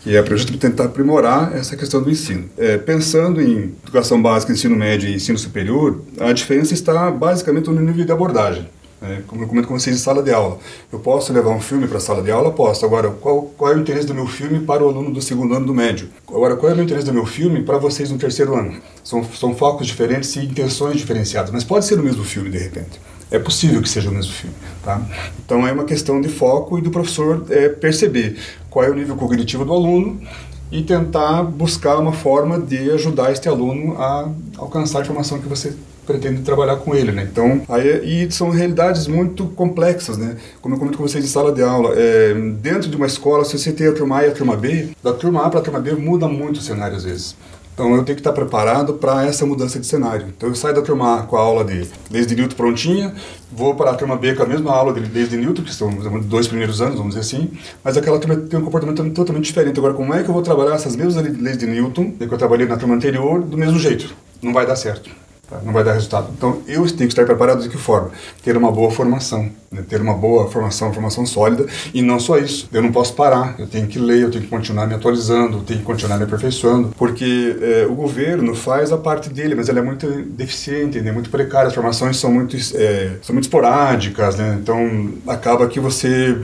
[0.00, 2.48] Que é para a gente tentar aprimorar essa questão do ensino.
[2.56, 7.80] É, pensando em educação básica, ensino médio e ensino superior, a diferença está basicamente no
[7.80, 8.66] nível de abordagem.
[9.02, 10.58] É, como eu comento com vocês em sala de aula.
[10.92, 12.52] Eu posso levar um filme para a sala de aula?
[12.52, 12.84] Posso.
[12.84, 15.64] Agora, qual, qual é o interesse do meu filme para o aluno do segundo ano
[15.64, 16.10] do médio?
[16.28, 18.76] Agora, qual é o interesse do meu filme para vocês no terceiro ano?
[19.02, 23.00] São, são focos diferentes e intenções diferenciadas, mas pode ser o mesmo filme de repente.
[23.30, 24.56] É possível que seja o mesmo filme.
[24.82, 25.00] Tá?
[25.44, 28.38] Então é uma questão de foco e do professor é, perceber
[28.68, 30.20] qual é o nível cognitivo do aluno
[30.72, 35.74] e tentar buscar uma forma de ajudar este aluno a alcançar a informação que você
[36.06, 37.28] pretende trabalhar com ele, né?
[37.30, 40.36] Então, aí, e são realidades muito complexas, né?
[40.60, 43.58] Como eu comento com vocês em sala de aula, é, dentro de uma escola, se
[43.58, 45.78] você tem a turma A e a turma B, da turma A para a turma
[45.78, 47.36] B muda muito o cenário às vezes.
[47.80, 50.26] Então eu tenho que estar preparado para essa mudança de cenário.
[50.36, 53.14] Então eu saio da turma A com a aula de desde Newton prontinha,
[53.50, 56.26] vou para a turma B com a mesma aula de desde Newton, que são os
[56.26, 57.50] dois primeiros anos, vamos dizer assim,
[57.82, 59.78] mas aquela turma tem um comportamento totalmente diferente.
[59.78, 62.66] Agora, como é que eu vou trabalhar essas mesmas leis de Newton, que eu trabalhei
[62.66, 64.14] na turma anterior, do mesmo jeito?
[64.42, 65.08] Não vai dar certo.
[65.50, 65.60] Tá?
[65.64, 66.30] Não vai dar resultado.
[66.36, 68.12] Então, eu tenho que estar preparado de que forma?
[68.42, 69.82] Ter uma boa formação, né?
[69.86, 72.68] ter uma boa formação, formação sólida, e não só isso.
[72.72, 75.62] Eu não posso parar, eu tenho que ler, eu tenho que continuar me atualizando, eu
[75.64, 79.80] tenho que continuar me aperfeiçoando, porque é, o governo faz a parte dele, mas ela
[79.80, 84.56] é muito deficiente, é muito precária, as formações são muito, é, são muito esporádicas, né?
[84.62, 86.38] então acaba que você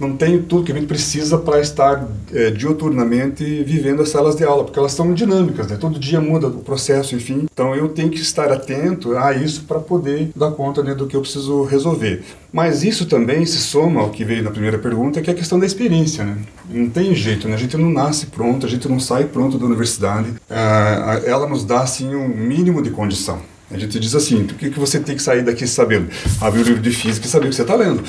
[0.00, 4.44] não tem tudo que a gente precisa para estar é, dioturnamente vivendo as salas de
[4.44, 5.76] aula, porque elas são dinâmicas, né?
[5.76, 7.46] todo dia muda o processo, enfim.
[7.52, 11.14] Então eu tenho que estar atento a isso para poder dar conta né, do que
[11.14, 12.22] eu preciso resolver.
[12.52, 15.58] Mas isso também se soma ao que veio na primeira pergunta, que é a questão
[15.58, 16.24] da experiência.
[16.24, 16.38] Né?
[16.68, 17.54] Não tem jeito, né?
[17.54, 20.32] a gente não nasce pronto, a gente não sai pronto da universidade.
[20.48, 23.40] Ah, ela nos dá assim, um mínimo de condição.
[23.70, 26.08] A gente diz assim, o que, que você tem que sair daqui sabendo?
[26.40, 28.02] Abrir o livro de física e saber o que você está lendo.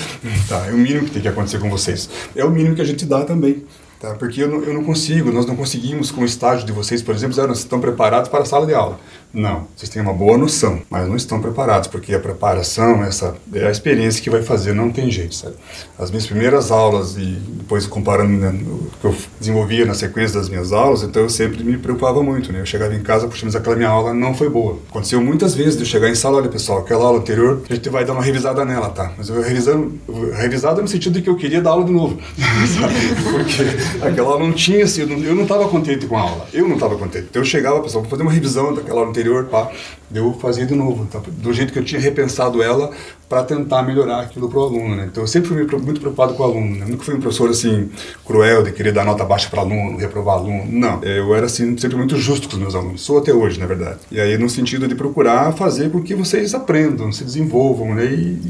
[0.49, 2.09] Tá, é o mínimo que tem que acontecer com vocês.
[2.35, 3.63] É o mínimo que a gente dá também.
[4.01, 4.15] Tá?
[4.15, 7.13] Porque eu não, eu não consigo, nós não conseguimos com o estágio de vocês, por
[7.13, 8.99] exemplo, dizer, vocês estão preparados para a sala de aula.
[9.33, 13.65] Não, vocês têm uma boa noção, mas não estão preparados, porque a preparação, essa é
[13.65, 15.55] a experiência que vai fazer, não tem jeito, sabe?
[15.97, 20.49] As minhas primeiras aulas e depois comparando né, o que eu desenvolvia na sequência das
[20.49, 22.59] minhas aulas, então eu sempre me preocupava muito, né?
[22.59, 24.79] Eu chegava em casa, puxa, mas aquela minha aula não foi boa.
[24.89, 27.87] Aconteceu muitas vezes de eu chegar em sala, olha pessoal, aquela aula anterior, a gente
[27.87, 29.13] vai dar uma revisada nela, tá?
[29.17, 29.93] Mas eu revisando,
[30.33, 32.19] revisada no sentido de que eu queria dar aula de novo,
[32.75, 32.95] sabe?
[33.31, 36.75] Porque aquela aula não tinha sido, eu não estava contente com a aula, eu não
[36.75, 37.27] estava contente.
[37.29, 39.71] Então eu chegava, pessoal, vou fazer uma revisão daquela aula anterior anterior, pá,
[40.13, 41.21] eu fazia de novo, tá?
[41.25, 42.91] do jeito que eu tinha repensado ela
[43.29, 45.07] para tentar melhorar aquilo para o aluno, né?
[45.09, 46.85] Então eu sempre fui muito preocupado com o aluno, né?
[46.87, 47.89] nunca fui um professor assim
[48.25, 51.01] cruel de querer dar nota baixa para aluno, reprovar aluno, não.
[51.03, 53.99] Eu era assim sempre muito justo com os meus alunos, sou até hoje, na verdade.
[54.11, 58.05] E aí no sentido de procurar fazer com que vocês aprendam, se desenvolvam, né?
[58.05, 58.41] E,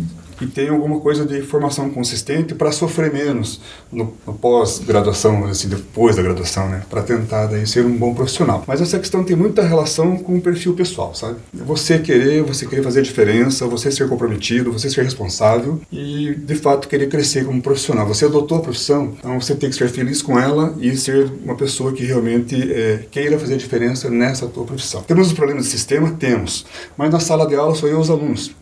[0.42, 6.16] e tenham alguma coisa de formação consistente para sofrer menos no, no pós-graduação, assim, depois
[6.16, 6.84] da graduação, né?
[6.90, 8.64] Para tentar daí ser um bom profissional.
[8.68, 11.38] Mas essa questão tem muita relação com o perfil pessoal, sabe?
[11.54, 16.88] Você querer, você querer fazer diferença, você ser comprometido, você ser responsável e, de fato,
[16.88, 18.08] querer crescer como profissional.
[18.08, 21.56] Você adotou a profissão, então você tem que ser feliz com ela e ser uma
[21.56, 25.04] pessoa que realmente é, queira fazer diferença nessa tua profissão.
[25.04, 26.12] Temos os problemas de sistema?
[26.12, 26.66] Temos.
[26.98, 28.61] Mas na sala de aula sou eu os alunos.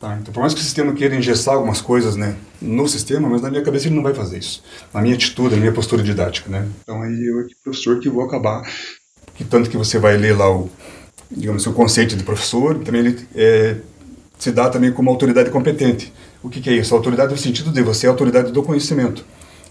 [0.00, 0.16] Tá?
[0.18, 3.50] Então, por mais que o sistema queira engessar algumas coisas né, no sistema, mas na
[3.50, 4.64] minha cabeça ele não vai fazer isso.
[4.94, 6.48] Na minha atitude, na minha postura didática.
[6.48, 6.66] Né?
[6.82, 8.62] Então, aí eu, professor, que vou acabar.
[9.34, 10.70] Que tanto que você vai ler lá o,
[11.30, 13.76] digamos, o conceito de professor, também ele é,
[14.38, 16.10] se dá também como autoridade competente.
[16.42, 16.94] O que, que é isso?
[16.94, 19.22] Autoridade no sentido de você é a autoridade do conhecimento.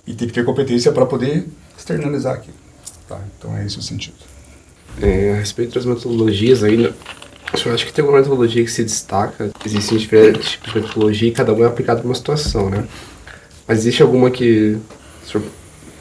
[0.06, 2.58] E tem que ter competência para poder externalizar aquilo.
[3.08, 3.20] Tá?
[3.36, 4.18] Então, é esse o sentido.
[5.02, 6.94] É, a respeito das metodologias aí, né?
[7.68, 9.50] Eu acho que tem uma metodologia que se destaca.
[9.66, 12.86] Existem diferentes tipos de metodologia e cada uma é aplicada para uma situação, né?
[13.68, 14.78] Mas existe alguma que
[15.24, 15.44] o senhor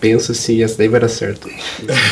[0.00, 1.48] pensa assim, essa daí vai dar certo?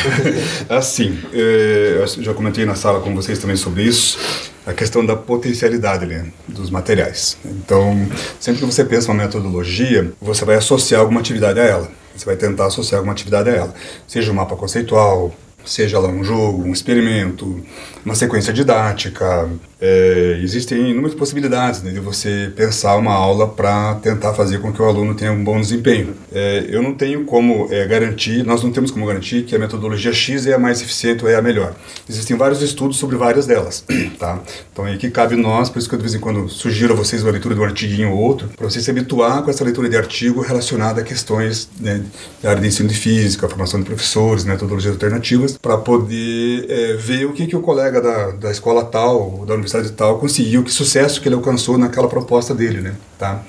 [0.69, 4.19] assim, eu já comentei na sala com vocês também sobre isso,
[4.65, 7.37] a questão da potencialidade né, dos materiais.
[7.45, 8.07] Então,
[8.39, 11.91] sempre que você pensa uma metodologia, você vai associar alguma atividade a ela.
[12.15, 13.73] Você vai tentar associar alguma atividade a ela,
[14.07, 15.33] seja um mapa conceitual,
[15.67, 17.61] seja lá um jogo, um experimento,
[18.03, 19.49] uma sequência didática.
[19.79, 24.81] É, existem inúmeras possibilidades né, de você pensar uma aula para tentar fazer com que
[24.81, 26.15] o aluno tenha um bom desempenho.
[26.31, 30.13] É, eu não tenho como é, garantir, nós não temos como garantir que a metodologia
[30.13, 31.75] X é a mais eficiente ou é a melhor.
[32.09, 33.83] Existem vários estudos sobre várias delas.
[34.17, 34.41] Tá?
[34.71, 36.95] Então aí que cabe nós, por isso que eu de vez em quando sugiro a
[36.95, 39.87] vocês uma leitura de um artiguinho ou outro, para você se habituar com essa leitura
[39.87, 42.03] de artigo relacionada a questões né,
[42.41, 47.25] da área de ensino de física, formação de professores, metodologias alternativas, para poder é, ver
[47.25, 51.21] o que, que o colega da, da escola tal, da universidade tal, conseguiu, que sucesso
[51.21, 52.95] que ele alcançou naquela proposta dele, né?
[53.17, 53.43] Tá?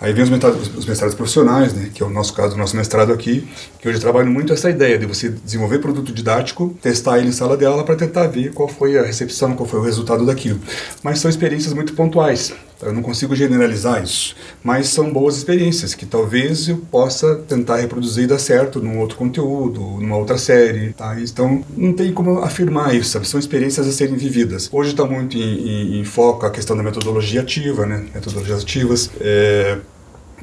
[0.00, 2.74] Aí vem os mestrados, os mestrados profissionais, né, que é o nosso caso, o nosso
[2.74, 3.46] mestrado aqui,
[3.78, 7.54] que hoje trabalho muito essa ideia de você desenvolver produto didático, testar ele em sala
[7.54, 10.58] de aula para tentar ver qual foi a recepção, qual foi o resultado daquilo.
[11.02, 12.54] Mas são experiências muito pontuais.
[12.80, 12.86] Tá?
[12.86, 18.24] Eu não consigo generalizar isso, mas são boas experiências que talvez eu possa tentar reproduzir
[18.24, 20.94] e dar certo num outro conteúdo, numa outra série.
[20.94, 21.14] Tá?
[21.20, 23.28] Então, não tem como afirmar isso, sabe?
[23.28, 24.68] são experiências a serem vividas.
[24.72, 28.06] Hoje está muito em, em, em, foco a questão da metodologia ativa, né?
[28.14, 29.09] metodologias ativas.
[29.18, 29.78] É,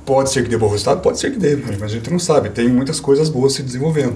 [0.06, 1.02] pode ser que dê bom resultado?
[1.02, 2.50] Pode ser que dê, mas a gente não sabe.
[2.50, 4.16] Tem muitas coisas boas se desenvolvendo.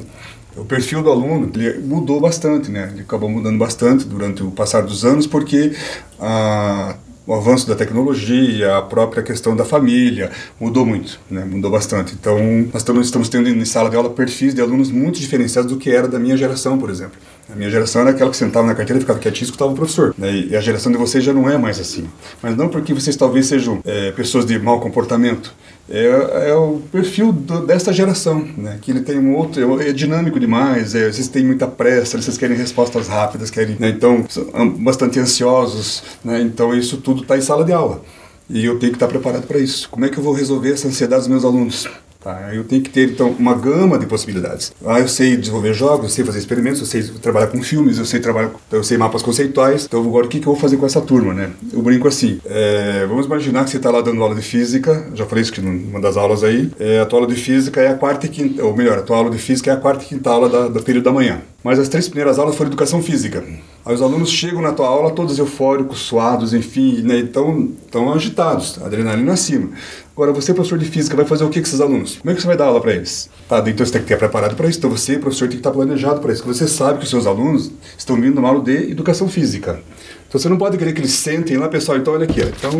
[0.55, 2.89] O perfil do aluno ele mudou bastante, né?
[2.93, 5.73] Ele acabou mudando bastante durante o passar dos anos porque
[6.19, 11.45] a o avanço da tecnologia, a própria questão da família, mudou muito, né?
[11.45, 12.13] mudou bastante.
[12.13, 12.37] Então,
[12.73, 16.07] nós estamos, tendo em sala de aula perfis de alunos muito diferenciados do que era
[16.07, 17.17] da minha geração, por exemplo.
[17.51, 20.15] A minha geração era aquela que sentava na carteira, ficava quietinho e escutava o professor.
[20.17, 20.47] Né?
[20.49, 22.07] E a geração de vocês já não é mais assim.
[22.41, 25.53] Mas não porque vocês talvez sejam é, pessoas de mau comportamento,
[25.89, 28.79] é, é o perfil do, dessa geração, né?
[28.81, 32.37] Que ele tem um outro, é, é dinâmico demais, é, vocês têm muita pressa, vocês
[32.37, 33.89] querem respostas rápidas, querem, né?
[33.89, 36.41] então são bastante ansiosos, né?
[36.41, 38.01] Então isso tudo está em sala de aula
[38.49, 39.89] e eu tenho que estar preparado para isso.
[39.89, 41.87] Como é que eu vou resolver essa ansiedade dos meus alunos?
[42.21, 42.53] Tá?
[42.53, 44.71] Eu tenho que ter então uma gama de possibilidades.
[44.85, 48.05] Ah, eu sei desenvolver jogos, eu sei fazer experimentos, eu sei trabalhar com filmes, eu
[48.05, 49.85] sei trabalhar, eu sei mapas conceituais.
[49.85, 51.49] Então agora o que, que eu vou fazer com essa turma, né?
[51.73, 52.39] Eu brinco assim.
[52.45, 55.07] É, vamos imaginar que você está lá dando aula de física.
[55.15, 56.71] Já falei isso que numa das aulas aí.
[56.79, 59.17] É, a tua aula de física é a quarta e quinta, ou melhor, a tua
[59.17, 61.41] aula de física é a quarta e quinta aula da, do período da manhã.
[61.63, 63.43] Mas as três primeiras aulas foram educação física.
[63.83, 68.79] Aí os alunos chegam na tua aula todos eufóricos, suados, enfim, né, tão, tão agitados,
[68.81, 69.69] adrenalina acima.
[70.13, 72.17] Agora, você, professor de física, vai fazer o que com esses alunos?
[72.17, 73.29] Como é que você vai dar aula para eles?
[73.49, 74.77] Tá, então você tem que estar preparado para isso.
[74.77, 76.43] Então você, professor, tem que estar planejado para isso.
[76.43, 79.81] Porque você sabe que os seus alunos estão vindo numa aula de educação física.
[80.27, 82.47] Então você não pode querer que eles sentem lá, pessoal, então olha aqui, ó.
[82.47, 82.71] então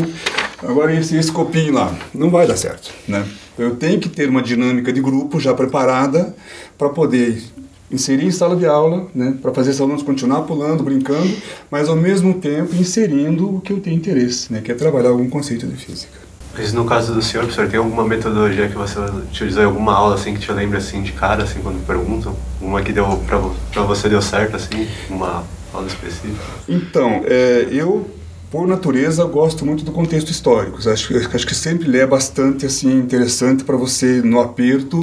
[0.69, 3.27] agora esse, esse copinho lá, não vai dar certo, né?
[3.53, 6.33] Então eu tenho que ter uma dinâmica de grupo já preparada
[6.77, 7.43] para poder
[7.91, 11.32] inserir em sala de aula, né, para fazer esses alunos continuar pulando, brincando,
[11.69, 15.30] mas ao mesmo tempo inserindo o que eu tenho interesse, né, que é trabalhar algum
[15.30, 16.21] conceito de física.
[16.58, 20.15] Mas no caso do senhor, professor, tem alguma metodologia que você utilizou em alguma aula
[20.15, 22.36] assim que te lembra assim de cara, assim, quando perguntam?
[22.60, 26.43] Uma que deu para você deu certo, assim, uma aula específica?
[26.67, 28.06] Então, é, eu
[28.51, 30.77] por natureza, gosto muito do contexto histórico.
[30.77, 34.99] Acho, acho que sempre é bastante assim interessante para você, no aperto,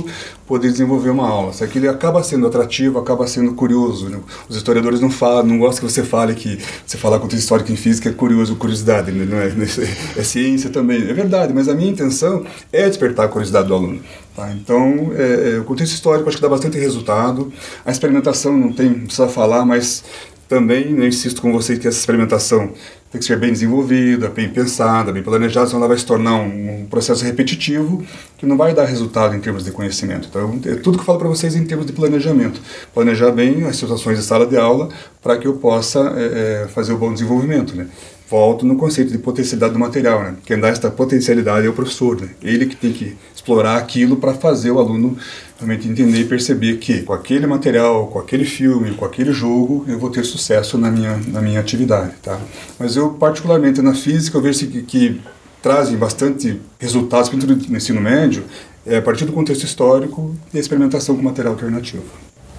[0.47, 1.55] poder desenvolver uma aula.
[1.55, 4.11] Só que ele acaba sendo atrativo, acaba sendo curioso.
[4.11, 4.21] Né?
[4.51, 7.77] Os historiadores não falam, não gostam que você fale que você falar contexto histórico em
[7.77, 9.25] física é curioso, curiosidade, né?
[9.25, 11.09] não é, é, é ciência também.
[11.09, 14.01] É verdade, mas a minha intenção é despertar a curiosidade do aluno.
[14.37, 14.53] Tá?
[14.53, 17.51] Então, é, é, o contexto histórico acho que dá bastante resultado.
[17.83, 20.05] A experimentação não tem, não precisa falar, mas
[20.49, 22.73] também né, insisto com vocês que essa experimentação
[23.11, 26.87] tem que ser bem desenvolvida, bem pensada, bem planejada, senão ela vai se tornar um,
[26.91, 28.05] processo repetitivo
[28.37, 30.29] que não vai dar resultado em termos de conhecimento.
[30.29, 32.61] Então, é tudo que eu falo para vocês em termos de planejamento.
[32.93, 34.89] Planejar bem as situações de sala de aula
[35.23, 37.75] para que eu possa é, é, fazer o bom desenvolvimento.
[37.75, 37.87] Né?
[38.29, 40.23] Volto no conceito de potencialidade do material.
[40.23, 40.37] Né?
[40.45, 42.21] Quem dá essa potencialidade é o professor.
[42.21, 42.29] Né?
[42.43, 43.17] Ele que tem que
[43.49, 45.17] explorar aquilo para fazer o aluno
[45.57, 49.99] realmente entender e perceber que com aquele material, com aquele filme, com aquele jogo, eu
[49.99, 52.39] vou ter sucesso na minha, na minha atividade, tá?
[52.79, 55.21] Mas eu, particularmente na física, eu vejo que, que
[55.63, 58.45] trazem bastante resultados, principalmente no ensino médio,
[58.87, 62.05] é, a partir do contexto histórico e a experimentação com material alternativo.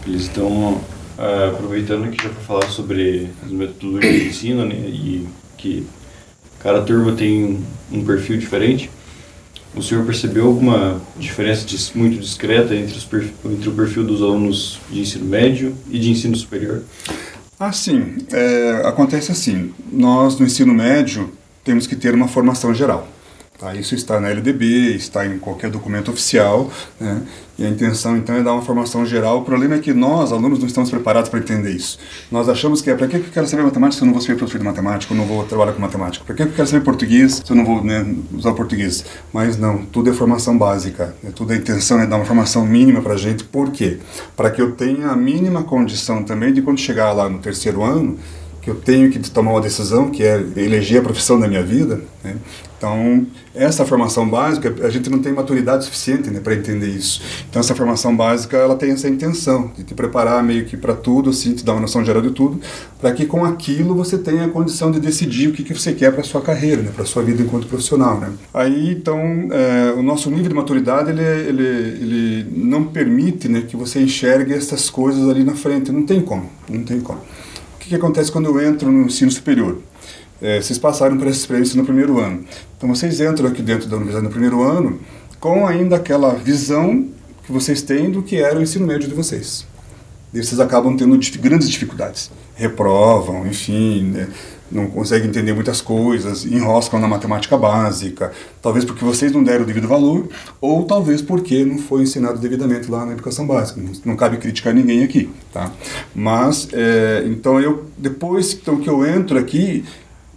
[0.06, 0.82] Eles estão
[1.17, 5.86] é, aproveitando que já foi falar sobre as metodologias de ensino, né, e que
[6.60, 8.89] cada turma tem um perfil diferente.
[9.76, 13.08] O senhor percebeu alguma diferença muito discreta entre, os
[13.46, 16.84] entre o perfil dos alunos de ensino médio e de ensino superior?
[17.60, 18.18] Ah, sim.
[18.32, 19.74] É, acontece assim.
[19.92, 21.32] Nós, no ensino médio,
[21.64, 23.08] temos que ter uma formação geral.
[23.60, 23.76] Tá?
[23.76, 27.22] Isso está na LDB, está em qualquer documento oficial, né?
[27.58, 29.39] e a intenção então é dar uma formação geral.
[29.39, 32.00] O problema é que nós, alunos, não estamos preparados para entender isso.
[32.32, 34.38] Nós achamos que é para que eu quero saber matemática se eu não vou ser
[34.38, 36.24] professor de matemática, eu não vou trabalhar com matemática?
[36.24, 39.04] Para que eu quero saber português se eu não vou né, usar português?
[39.34, 41.30] Mas não, tudo é formação básica, né?
[41.36, 43.43] tudo a intenção é dar uma formação mínima para a gente.
[43.43, 43.98] Por quê?
[44.38, 48.17] Para que eu tenha a mínima condição também de quando chegar lá no terceiro ano,
[48.62, 52.02] que eu tenho que tomar uma decisão, que é eleger a profissão da minha vida.
[52.24, 52.36] Né?
[52.78, 57.22] Então, essa formação básica, a gente não tem maturidade suficiente né, para entender isso.
[57.50, 61.30] Então, essa formação básica, ela tem essa intenção de te preparar meio que para tudo,
[61.30, 62.62] assim, te dar uma noção geral de tudo,
[63.02, 66.13] para que com aquilo você tenha a condição de decidir o que, que você quer
[66.13, 68.17] para sua carreira, né, para sua vida enquanto profissional.
[68.17, 68.32] Né?
[68.54, 73.76] Aí, então, é, o nosso nível de maturidade, ele, ele, ele não permite né, que
[73.76, 75.91] você enxergue essas coisas ali na frente.
[75.91, 77.19] Não tem como, não tem como
[77.89, 79.80] que acontece quando eu entro no ensino superior?
[80.41, 82.45] É, vocês passaram por essa experiência no primeiro ano.
[82.78, 84.99] Então vocês entram aqui dentro da universidade no primeiro ano
[85.39, 87.08] com ainda aquela visão
[87.45, 89.65] que vocês têm do que era o ensino médio de vocês.
[90.34, 92.32] E vocês acabam tendo grandes dificuldades.
[92.56, 94.28] Reprovam, enfim, né?
[94.72, 99.68] Não conseguem entender muitas coisas, enroscam na matemática básica, talvez porque vocês não deram o
[99.68, 100.28] devido valor,
[100.62, 103.82] ou talvez porque não foi ensinado devidamente lá na educação básica.
[103.82, 105.72] Não, não cabe criticar ninguém aqui, tá?
[106.14, 109.84] Mas, é, então eu, depois então, que eu entro aqui,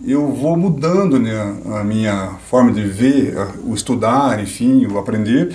[0.05, 5.55] eu vou mudando né, a minha forma de ver, o estudar, enfim, o aprender,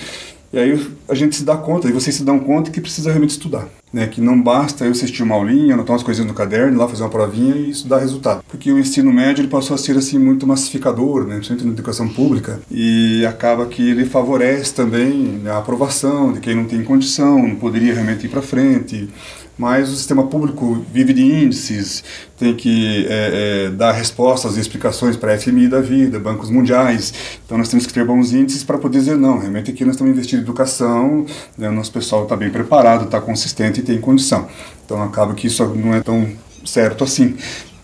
[0.54, 3.32] e aí a gente se dá conta, e vocês se dão conta que precisa realmente
[3.32, 3.68] estudar.
[3.92, 4.06] Né?
[4.08, 7.10] Que não basta eu assistir uma aulinha, anotar umas coisinhas no caderno, lá fazer uma
[7.10, 8.44] provinha e isso dá resultado.
[8.48, 11.36] Porque o ensino médio ele passou a ser assim muito massificador, né?
[11.36, 16.66] principalmente na educação pública, e acaba que ele favorece também a aprovação de quem não
[16.66, 19.10] tem condição, não poderia realmente ir para frente
[19.58, 22.04] mas o sistema público vive de índices,
[22.38, 27.14] tem que é, é, dar respostas e explicações para a FMI da vida, bancos mundiais.
[27.46, 30.14] Então nós temos que ter bons índices para poder dizer não, realmente aqui nós estamos
[30.14, 31.26] investindo em educação,
[31.58, 34.48] né, o nosso pessoal está bem preparado, está consistente e tem condição.
[34.86, 36.30] Então acaba que isso não é tão
[36.64, 37.36] certo assim.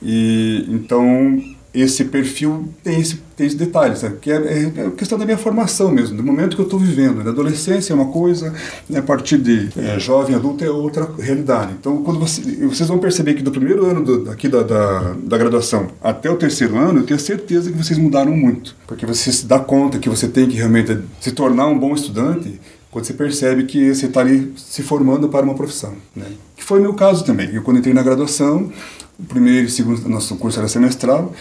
[0.01, 1.41] E então
[1.73, 4.17] esse perfil tem esse, tem esse detalhe, sabe?
[4.21, 7.23] que é, é, é questão da minha formação mesmo, do momento que eu estou vivendo.
[7.23, 8.53] Na adolescência é uma coisa,
[8.87, 11.73] né, a partir de é, jovem, adulto é outra realidade.
[11.79, 15.37] Então, quando você, vocês vão perceber que do primeiro ano do, aqui da, da, da,
[15.37, 19.47] graduação até o terceiro ano, eu tenho certeza que vocês mudaram muito, porque você se
[19.47, 22.59] dá conta que você tem que realmente se tornar um bom estudante
[22.91, 25.95] quando você percebe que você está ali se formando para uma profissão.
[26.15, 26.27] Né?
[26.55, 27.49] Que foi meu caso também.
[27.51, 28.71] Eu, quando entrei na graduação,
[29.19, 31.33] o primeiro e segundo, nosso curso era semestral,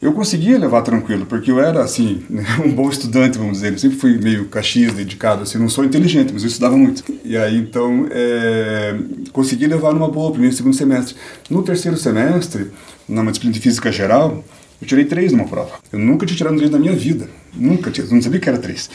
[0.00, 2.22] eu conseguia levar tranquilo, porque eu era, assim,
[2.64, 3.72] um bom estudante, vamos dizer.
[3.72, 7.04] Eu sempre fui meio caxias, dedicado, assim, não sou inteligente, mas eu estudava muito.
[7.22, 8.96] E aí, então, é,
[9.32, 11.16] consegui levar numa boa, primeiro e segundo semestre.
[11.50, 12.70] No terceiro semestre,
[13.06, 14.42] numa disciplina de física geral,
[14.80, 15.72] eu tirei três numa prova.
[15.92, 17.28] Eu nunca tinha tirado três na minha vida.
[17.54, 18.88] Nunca tinha, não sabia que era três.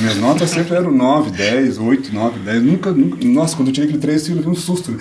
[0.00, 2.62] Minhas notas sempre eram 9, 10, 8, 9, 10.
[2.62, 4.90] Nunca, nunca nossa, quando eu tirei aquele três, eu levei um susto.
[4.92, 4.98] Né?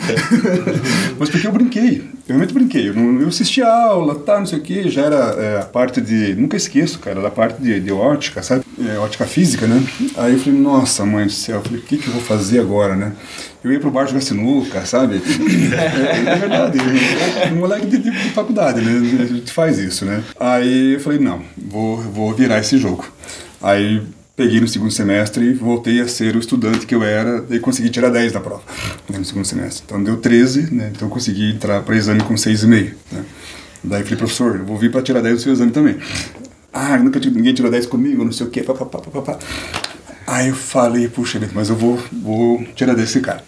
[1.17, 1.97] Mas porque eu brinquei.
[2.27, 2.89] Eu realmente brinquei.
[2.89, 4.89] Eu, eu assistia a aula, tá, não sei o quê.
[4.89, 6.35] Já era é, a parte de.
[6.35, 8.63] Nunca esqueço, cara, da parte de, de ótica, sabe?
[8.79, 9.83] É, ótica física, né?
[10.15, 11.57] Aí eu falei, nossa, mãe do céu.
[11.57, 13.13] Eu falei, o que, que eu vou fazer agora, né?
[13.63, 15.21] Eu ia pro bar jogar sinuca, sabe?
[15.73, 16.79] É, é verdade,
[17.51, 19.23] um moleque de, de, de, faculdade, né?
[19.23, 20.23] A gente faz isso, né?
[20.39, 23.05] Aí eu falei, não, vou, vou virar esse jogo.
[23.61, 24.01] Aí
[24.35, 28.09] peguei no segundo semestre voltei a ser o estudante que eu era e consegui tirar
[28.09, 28.63] 10 na prova
[29.07, 29.83] né, no segundo semestre.
[29.85, 30.91] Então deu 13, né?
[30.93, 33.25] Então consegui entrar para exame com 6,5, né?
[33.83, 35.97] Daí falei, professor, eu vou vir para tirar 10 no seu exame também.
[36.71, 39.37] Ah, nunca ninguém tirou 10 comigo, não sei o quê, papapá, papapá.
[40.25, 43.43] Aí eu falei, puxa, mas eu vou, vou tirar desse cara.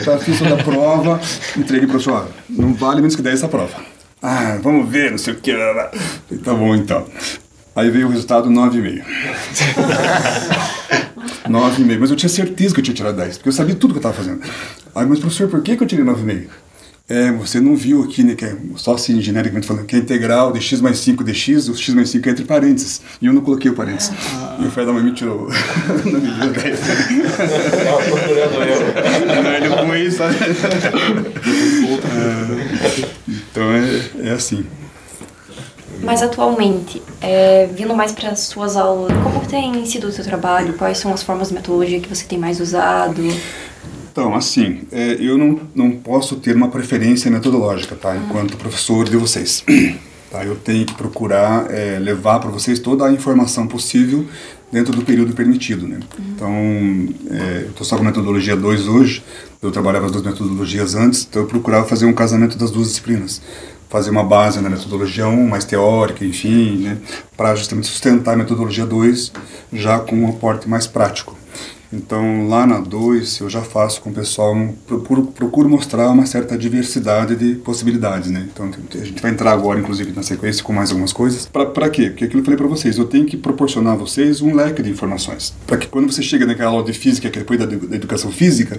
[0.00, 1.20] Então, fiz toda a prova,
[1.56, 3.74] entreguei para o professor, não vale menos que 10 essa prova.
[4.22, 5.54] Ah, vamos ver, não sei o que.
[6.42, 7.06] Tá bom, então.
[7.74, 9.04] Aí veio o resultado 9,5.
[11.48, 11.98] 9,5.
[12.00, 14.08] Mas eu tinha certeza que eu tinha tirado 10, porque eu sabia tudo que eu
[14.08, 14.40] estava fazendo.
[14.94, 16.48] Aí, mas professor, por que, que eu tirei 9,5?
[17.10, 20.52] É, você não viu aqui, né, que é só assim genericamente falando, que é integral
[20.52, 23.00] de x mais 5 dx, o x mais 5 é entre parênteses.
[23.22, 24.12] E eu não coloquei o parênteses.
[24.34, 24.58] Ah.
[24.60, 25.48] E o Fred da mãe me tirou.
[26.04, 26.78] não me deu 10.
[26.78, 28.77] Estava procurando eu.
[30.18, 30.34] Sabe?
[32.04, 34.66] é, então é, é assim.
[36.02, 40.74] Mas atualmente, é, vindo mais para as suas aulas, como tem sido o seu trabalho?
[40.74, 43.22] Quais são as formas de metodologia que você tem mais usado?
[44.10, 48.16] Então, assim, é, eu não, não posso ter uma preferência metodológica, tá?
[48.16, 49.64] Enquanto professor de vocês.
[50.30, 50.44] Tá?
[50.44, 54.26] Eu tenho que procurar é, levar para vocês toda a informação possível
[54.70, 56.00] dentro do período permitido, né?
[56.18, 56.52] Então,
[57.30, 59.22] é, eu estou só com metodologia 2 hoje,
[59.62, 63.40] eu trabalhava as duas metodologias antes, então eu procurava fazer um casamento das duas disciplinas
[63.88, 66.98] fazer uma base na metodologia 1, mais teórica, enfim, né,
[67.36, 69.32] para justamente sustentar a metodologia 2
[69.72, 71.36] já com um aporte mais prático.
[71.92, 74.54] Então, lá na 2, eu já faço com o pessoal,
[74.86, 78.46] procuro, procuro mostrar uma certa diversidade de possibilidades, né?
[78.52, 81.46] Então, a gente vai entrar agora, inclusive, na sequência com mais algumas coisas.
[81.46, 82.10] Para quê?
[82.10, 84.82] Porque aquilo que eu falei para vocês, eu tenho que proporcionar a vocês um leque
[84.82, 85.54] de informações.
[85.66, 88.30] Para que quando você chega naquela aula de física, que é depois da, da educação
[88.30, 88.78] física,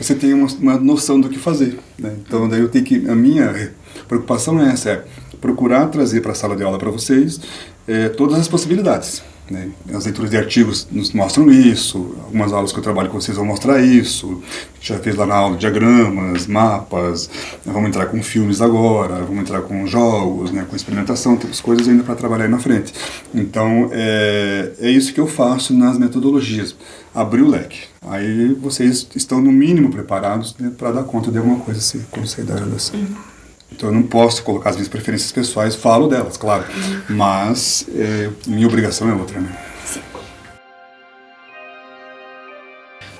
[0.00, 2.16] você tenha uma, uma noção do que fazer, né?
[2.26, 3.08] Então, daí eu tenho que...
[3.08, 3.72] A minha
[4.08, 5.04] preocupação é essa, é
[5.40, 7.40] procurar trazer para a sala de aula para vocês
[7.86, 9.22] é, todas as possibilidades.
[9.50, 9.70] Né?
[9.94, 13.46] As leituras de artigos nos mostram isso, algumas aulas que eu trabalho com vocês vão
[13.46, 14.42] mostrar isso.
[14.80, 17.28] Já fez lá na aula diagramas, mapas,
[17.64, 17.72] né?
[17.72, 20.66] vamos entrar com filmes agora, vamos entrar com jogos, né?
[20.68, 22.92] com experimentação, temos coisas ainda para trabalhar aí na frente.
[23.34, 26.76] Então é, é isso que eu faço nas metodologias,
[27.14, 27.80] abrir o leque.
[28.06, 32.26] Aí vocês estão no mínimo preparados né, para dar conta de alguma coisa assim, quando
[32.26, 32.54] sair da.
[32.54, 33.37] Uhum.
[33.70, 37.16] Então eu não posso colocar as minhas preferências pessoais, falo delas, claro, uhum.
[37.16, 39.56] mas é, minha obrigação é outra, né?
[39.84, 40.00] Sim.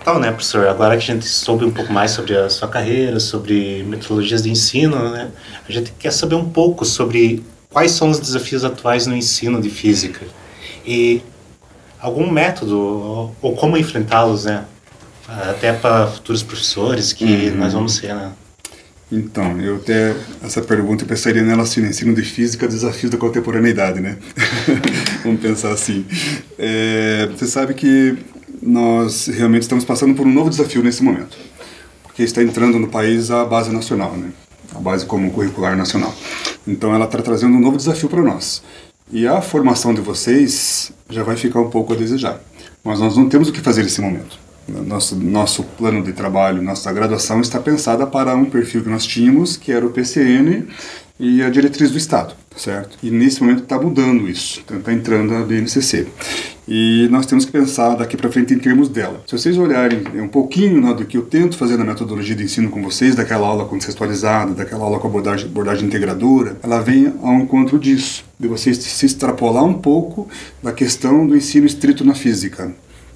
[0.01, 3.21] Então, né, professor, agora que a gente soube um pouco mais sobre a sua carreira,
[3.21, 5.31] sobre metodologias de ensino, né,
[5.69, 9.69] a gente quer saber um pouco sobre quais são os desafios atuais no ensino de
[9.69, 10.27] física
[10.87, 11.23] e
[12.01, 14.65] algum método ou, ou como enfrentá-los, né,
[15.29, 17.57] até para futuros professores que uhum.
[17.57, 18.33] nós vamos ser, né?
[19.11, 21.89] Então, eu até, essa pergunta eu pensaria nela assim, né?
[21.89, 24.19] ensino de física, desafios da contemporaneidade, né?
[25.25, 26.05] Vamos pensar assim.
[26.59, 28.19] É, você sabe que
[28.61, 31.39] nós realmente estamos passando por um novo desafio nesse momento,
[32.03, 34.31] porque está entrando no país a base nacional, né?
[34.75, 36.15] A base comum curricular nacional.
[36.67, 38.63] Então, ela está trazendo um novo desafio para nós.
[39.11, 42.39] E a formação de vocês já vai ficar um pouco a desejar.
[42.85, 46.93] Mas nós não temos o que fazer nesse momento nosso, nosso plano de trabalho, nossa
[46.93, 50.67] graduação está pensada para um perfil que nós tínhamos, que era o PCN
[51.19, 52.97] e a diretriz do Estado, certo?
[53.03, 56.07] E nesse momento está mudando isso, está então entrando a BNCC.
[56.71, 59.23] E nós temos que pensar daqui para frente em termos dela.
[59.27, 62.69] Se vocês olharem um pouquinho né, do que eu tento fazer na metodologia de ensino
[62.69, 67.79] com vocês, daquela aula contextualizada, daquela aula com abordagem, abordagem integradora, ela vem ao encontro
[67.79, 70.29] disso, de vocês se extrapolar um pouco
[70.63, 72.71] da questão do ensino estrito na física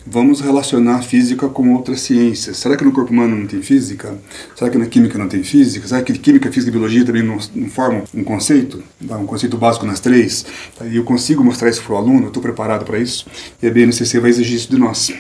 [0.07, 2.57] vamos relacionar a física com outras ciências.
[2.57, 4.17] Será que no corpo humano não tem física?
[4.57, 5.87] Será que na química não tem física?
[5.87, 8.83] Será que química, física e biologia também não, não formam um conceito?
[9.01, 10.45] Um conceito básico nas três?
[10.85, 13.27] E eu consigo mostrar isso para o aluno, estou preparado para isso?
[13.63, 15.13] E a BNCC vai exigir isso de nós.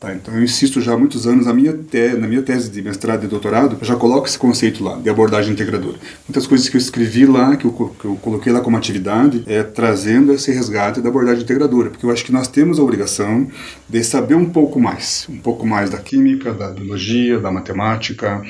[0.00, 2.82] Tá, então eu insisto já há muitos anos, na minha, te, na minha tese de
[2.82, 5.96] mestrado e doutorado, eu já coloco esse conceito lá, de abordagem integradora.
[6.28, 9.62] Muitas coisas que eu escrevi lá, que eu, que eu coloquei lá como atividade, é
[9.62, 13.48] trazendo esse resgate da abordagem integradora, porque eu acho que nós temos a obrigação
[13.88, 18.42] de saber um pouco mais, um pouco mais da química, da biologia, da matemática,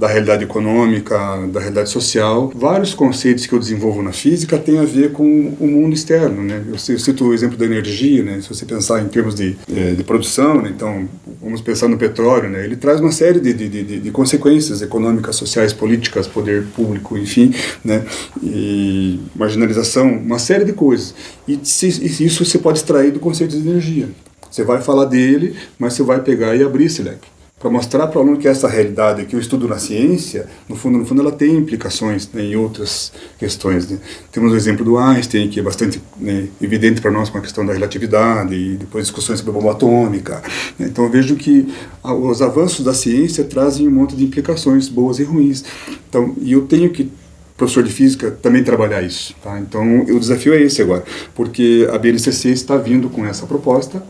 [0.00, 1.14] da realidade econômica,
[1.52, 2.50] da realidade social.
[2.54, 5.22] Vários conceitos que eu desenvolvo na física têm a ver com
[5.60, 6.64] o mundo externo, né?
[6.66, 8.40] Eu cito o exemplo da energia, né?
[8.40, 10.72] Se você pensar em termos de, eh, de produção, né?
[10.74, 11.06] então
[11.38, 12.64] vamos pensar no petróleo, né?
[12.64, 17.54] Ele traz uma série de, de, de, de consequências econômicas, sociais, políticas, poder público, enfim,
[17.84, 18.02] né?
[18.42, 21.14] E marginalização, uma série de coisas.
[21.46, 21.88] E se,
[22.24, 24.08] isso você pode extrair do conceito de energia.
[24.50, 27.28] Você vai falar dele, mas você vai pegar e abrir esse leque
[27.60, 30.96] para mostrar para o aluno que essa realidade que eu estudo na ciência, no fundo,
[30.96, 33.86] no fundo, ela tem implicações né, em outras questões.
[33.86, 33.98] Né?
[34.32, 37.64] Temos o exemplo do Einstein, que é bastante né, evidente para nós com a questão
[37.66, 40.42] da relatividade, e depois discussões sobre a bomba atômica.
[40.78, 40.86] Né?
[40.86, 41.70] Então eu vejo que
[42.02, 45.62] os avanços da ciência trazem um monte de implicações boas e ruins.
[46.08, 47.12] Então, e eu tenho que
[47.58, 49.60] professor de física também trabalhar isso, tá?
[49.60, 51.04] Então, o desafio é esse agora,
[51.34, 54.02] porque a BNCC está vindo com essa proposta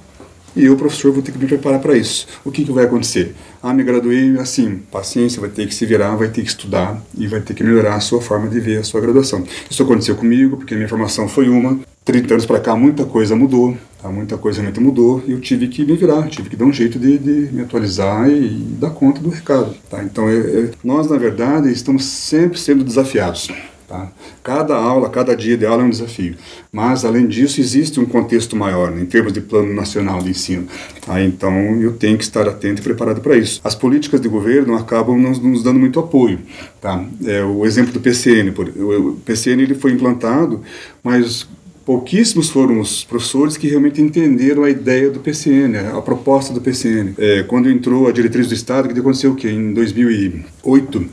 [0.57, 2.27] e eu, professor, vou ter que me preparar para isso.
[2.45, 3.35] O que, que vai acontecer?
[3.63, 7.27] Ah, me graduei assim, paciência, vai ter que se virar, vai ter que estudar e
[7.27, 9.45] vai ter que melhorar a sua forma de ver a sua graduação.
[9.71, 11.79] Isso aconteceu comigo, porque a minha formação foi uma.
[12.05, 14.09] 30 anos para cá, muita coisa mudou, tá?
[14.09, 16.99] muita coisa realmente mudou e eu tive que me virar, tive que dar um jeito
[16.99, 19.75] de, de me atualizar e, e, dar conta do recado.
[19.89, 20.03] Tá?
[20.03, 23.49] Então, é, é, nós, na verdade, estamos sempre sendo desafiados.
[23.91, 24.09] Tá?
[24.45, 26.37] Cada aula, cada dia de aula é um desafio.
[26.71, 30.69] Mas, além disso, existe um contexto maior, né, em termos de plano nacional de ensino.
[31.05, 31.21] Tá?
[31.21, 33.61] Então, eu tenho que estar atento e preparado para isso.
[33.65, 36.39] As políticas de governo acabam nos, nos dando muito apoio.
[36.81, 37.05] Tá?
[37.27, 38.53] É, o exemplo do PCN.
[38.53, 40.63] Por, o PCN ele foi implantado,
[41.03, 41.49] mas
[41.85, 47.15] pouquíssimos foram os professores que realmente entenderam a ideia do PCN, a proposta do PCN.
[47.19, 49.51] É, quando entrou a diretriz do Estado, que aconteceu o quê?
[49.51, 51.05] Em 2008,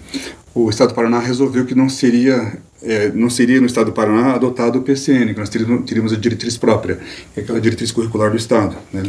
[0.57, 4.35] o Estado do Paraná resolveu que não seria é, não seria no Estado do Paraná
[4.35, 6.99] adotado o PCN, que nós teríamos, teríamos a diretriz própria,
[7.33, 9.03] que é aquela diretriz curricular do Estado, né,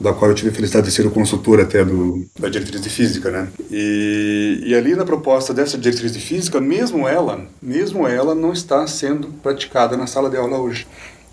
[0.00, 2.90] da qual eu tive a felicidade de ser o consultor até do, da diretriz de
[2.90, 3.48] física, né.
[3.70, 8.86] E, e ali na proposta dessa diretriz de física, mesmo ela, mesmo ela não está
[8.86, 10.86] sendo praticada na sala de aula hoje.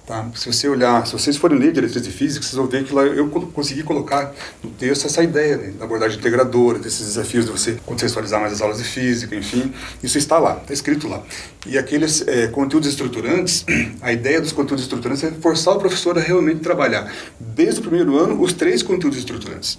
[0.09, 0.25] Tá?
[0.33, 3.03] Se você olhar, se vocês forem ler diretriz de física, vocês vão ver que lá
[3.03, 4.33] eu consegui colocar
[4.63, 8.59] no texto essa ideia né, da abordagem integradora, desses desafios de você contextualizar mais as
[8.59, 11.21] aulas de física, enfim, isso está lá, está escrito lá.
[11.67, 13.63] E aqueles é, conteúdos estruturantes,
[14.01, 18.17] a ideia dos conteúdos estruturantes é forçar o professor a realmente trabalhar, desde o primeiro
[18.17, 19.77] ano, os três conteúdos estruturantes.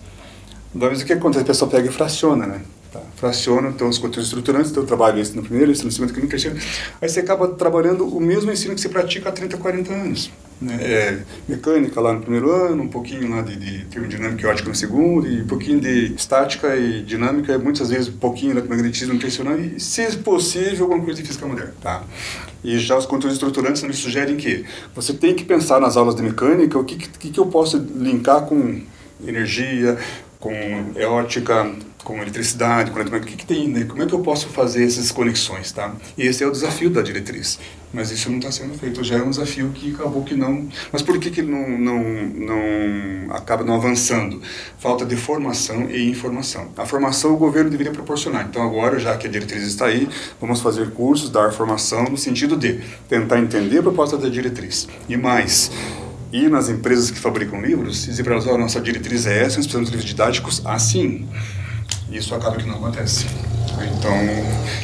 [0.72, 1.42] Da o que acontece?
[1.42, 2.60] A pessoa pega e fraciona, né?
[2.92, 3.00] Tá?
[3.14, 6.58] Fraciona, então, os conteúdos estruturantes, então eu trabalho isso no primeiro, isso no segundo, terceiro.
[7.00, 10.30] Aí você acaba trabalhando o mesmo ensino que você pratica há 30, 40 anos.
[10.60, 10.76] Né?
[10.82, 11.18] É,
[11.48, 15.26] mecânica lá no primeiro ano, um pouquinho lá de, de termodinâmica e ótica no segundo,
[15.26, 19.18] e um pouquinho de estática e dinâmica, muitas vezes um pouquinho de magnetismo
[19.48, 21.74] ano, e, se possível, alguma coisa de física moderna.
[21.80, 22.02] Tá?
[22.62, 26.22] E já os conteúdos estruturantes eles sugerem que você tem que pensar nas aulas de
[26.22, 28.82] mecânica o que, que, que eu posso linkar com
[29.24, 29.96] energia,
[30.40, 30.52] com
[30.96, 31.70] eótica,
[32.02, 33.84] com eletricidade, com o que, que tem, né?
[33.84, 35.94] Como é que eu posso fazer essas conexões, tá?
[36.16, 37.60] E esse é o desafio da diretriz.
[37.92, 40.68] Mas isso não está sendo feito, já é um desafio que acabou que não...
[40.92, 44.40] Mas por que, que não, não, não acaba não avançando?
[44.78, 46.70] Falta de formação e informação.
[46.76, 48.46] A formação o governo deveria proporcionar.
[48.48, 50.08] Então agora, já que a diretriz está aí,
[50.40, 54.88] vamos fazer cursos, dar formação no sentido de tentar entender a proposta da diretriz.
[55.08, 55.70] E mais
[56.32, 59.56] ir nas empresas que fabricam livros e dizer para elas, oh, nossa diretriz é essa,
[59.56, 61.28] nós precisamos de livros didáticos assim.
[62.10, 63.26] Isso acaba que não acontece.
[63.98, 64.14] Então,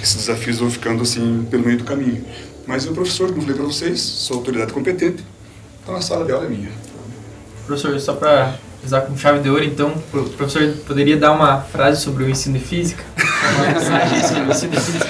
[0.03, 2.25] esses desafios vão ficando assim pelo meio do caminho.
[2.67, 5.25] Mas eu, professor, como falei para vocês, sou autoridade competente,
[5.83, 6.71] então a sala de aula é minha.
[7.67, 12.01] Professor, só para usar como chave de ouro, então, o professor poderia dar uma frase
[12.01, 13.05] sobre o ensino de física?
[13.57, 15.07] Uma mensagem sobre o ensino de física?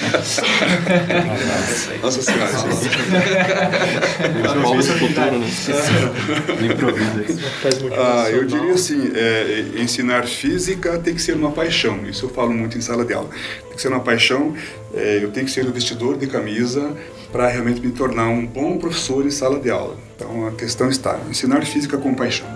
[2.03, 2.51] Nossa senhora.
[7.99, 12.07] Ah, eu diria assim, é, ensinar física tem que ser uma paixão.
[12.07, 13.29] Isso eu falo muito em sala de aula.
[13.69, 14.55] Tem que ser uma paixão.
[14.95, 16.93] É, eu tenho que ser o vestidor de camisa
[17.31, 19.97] para realmente me tornar um bom professor em sala de aula.
[20.15, 22.56] Então a questão está ensinar física com paixão.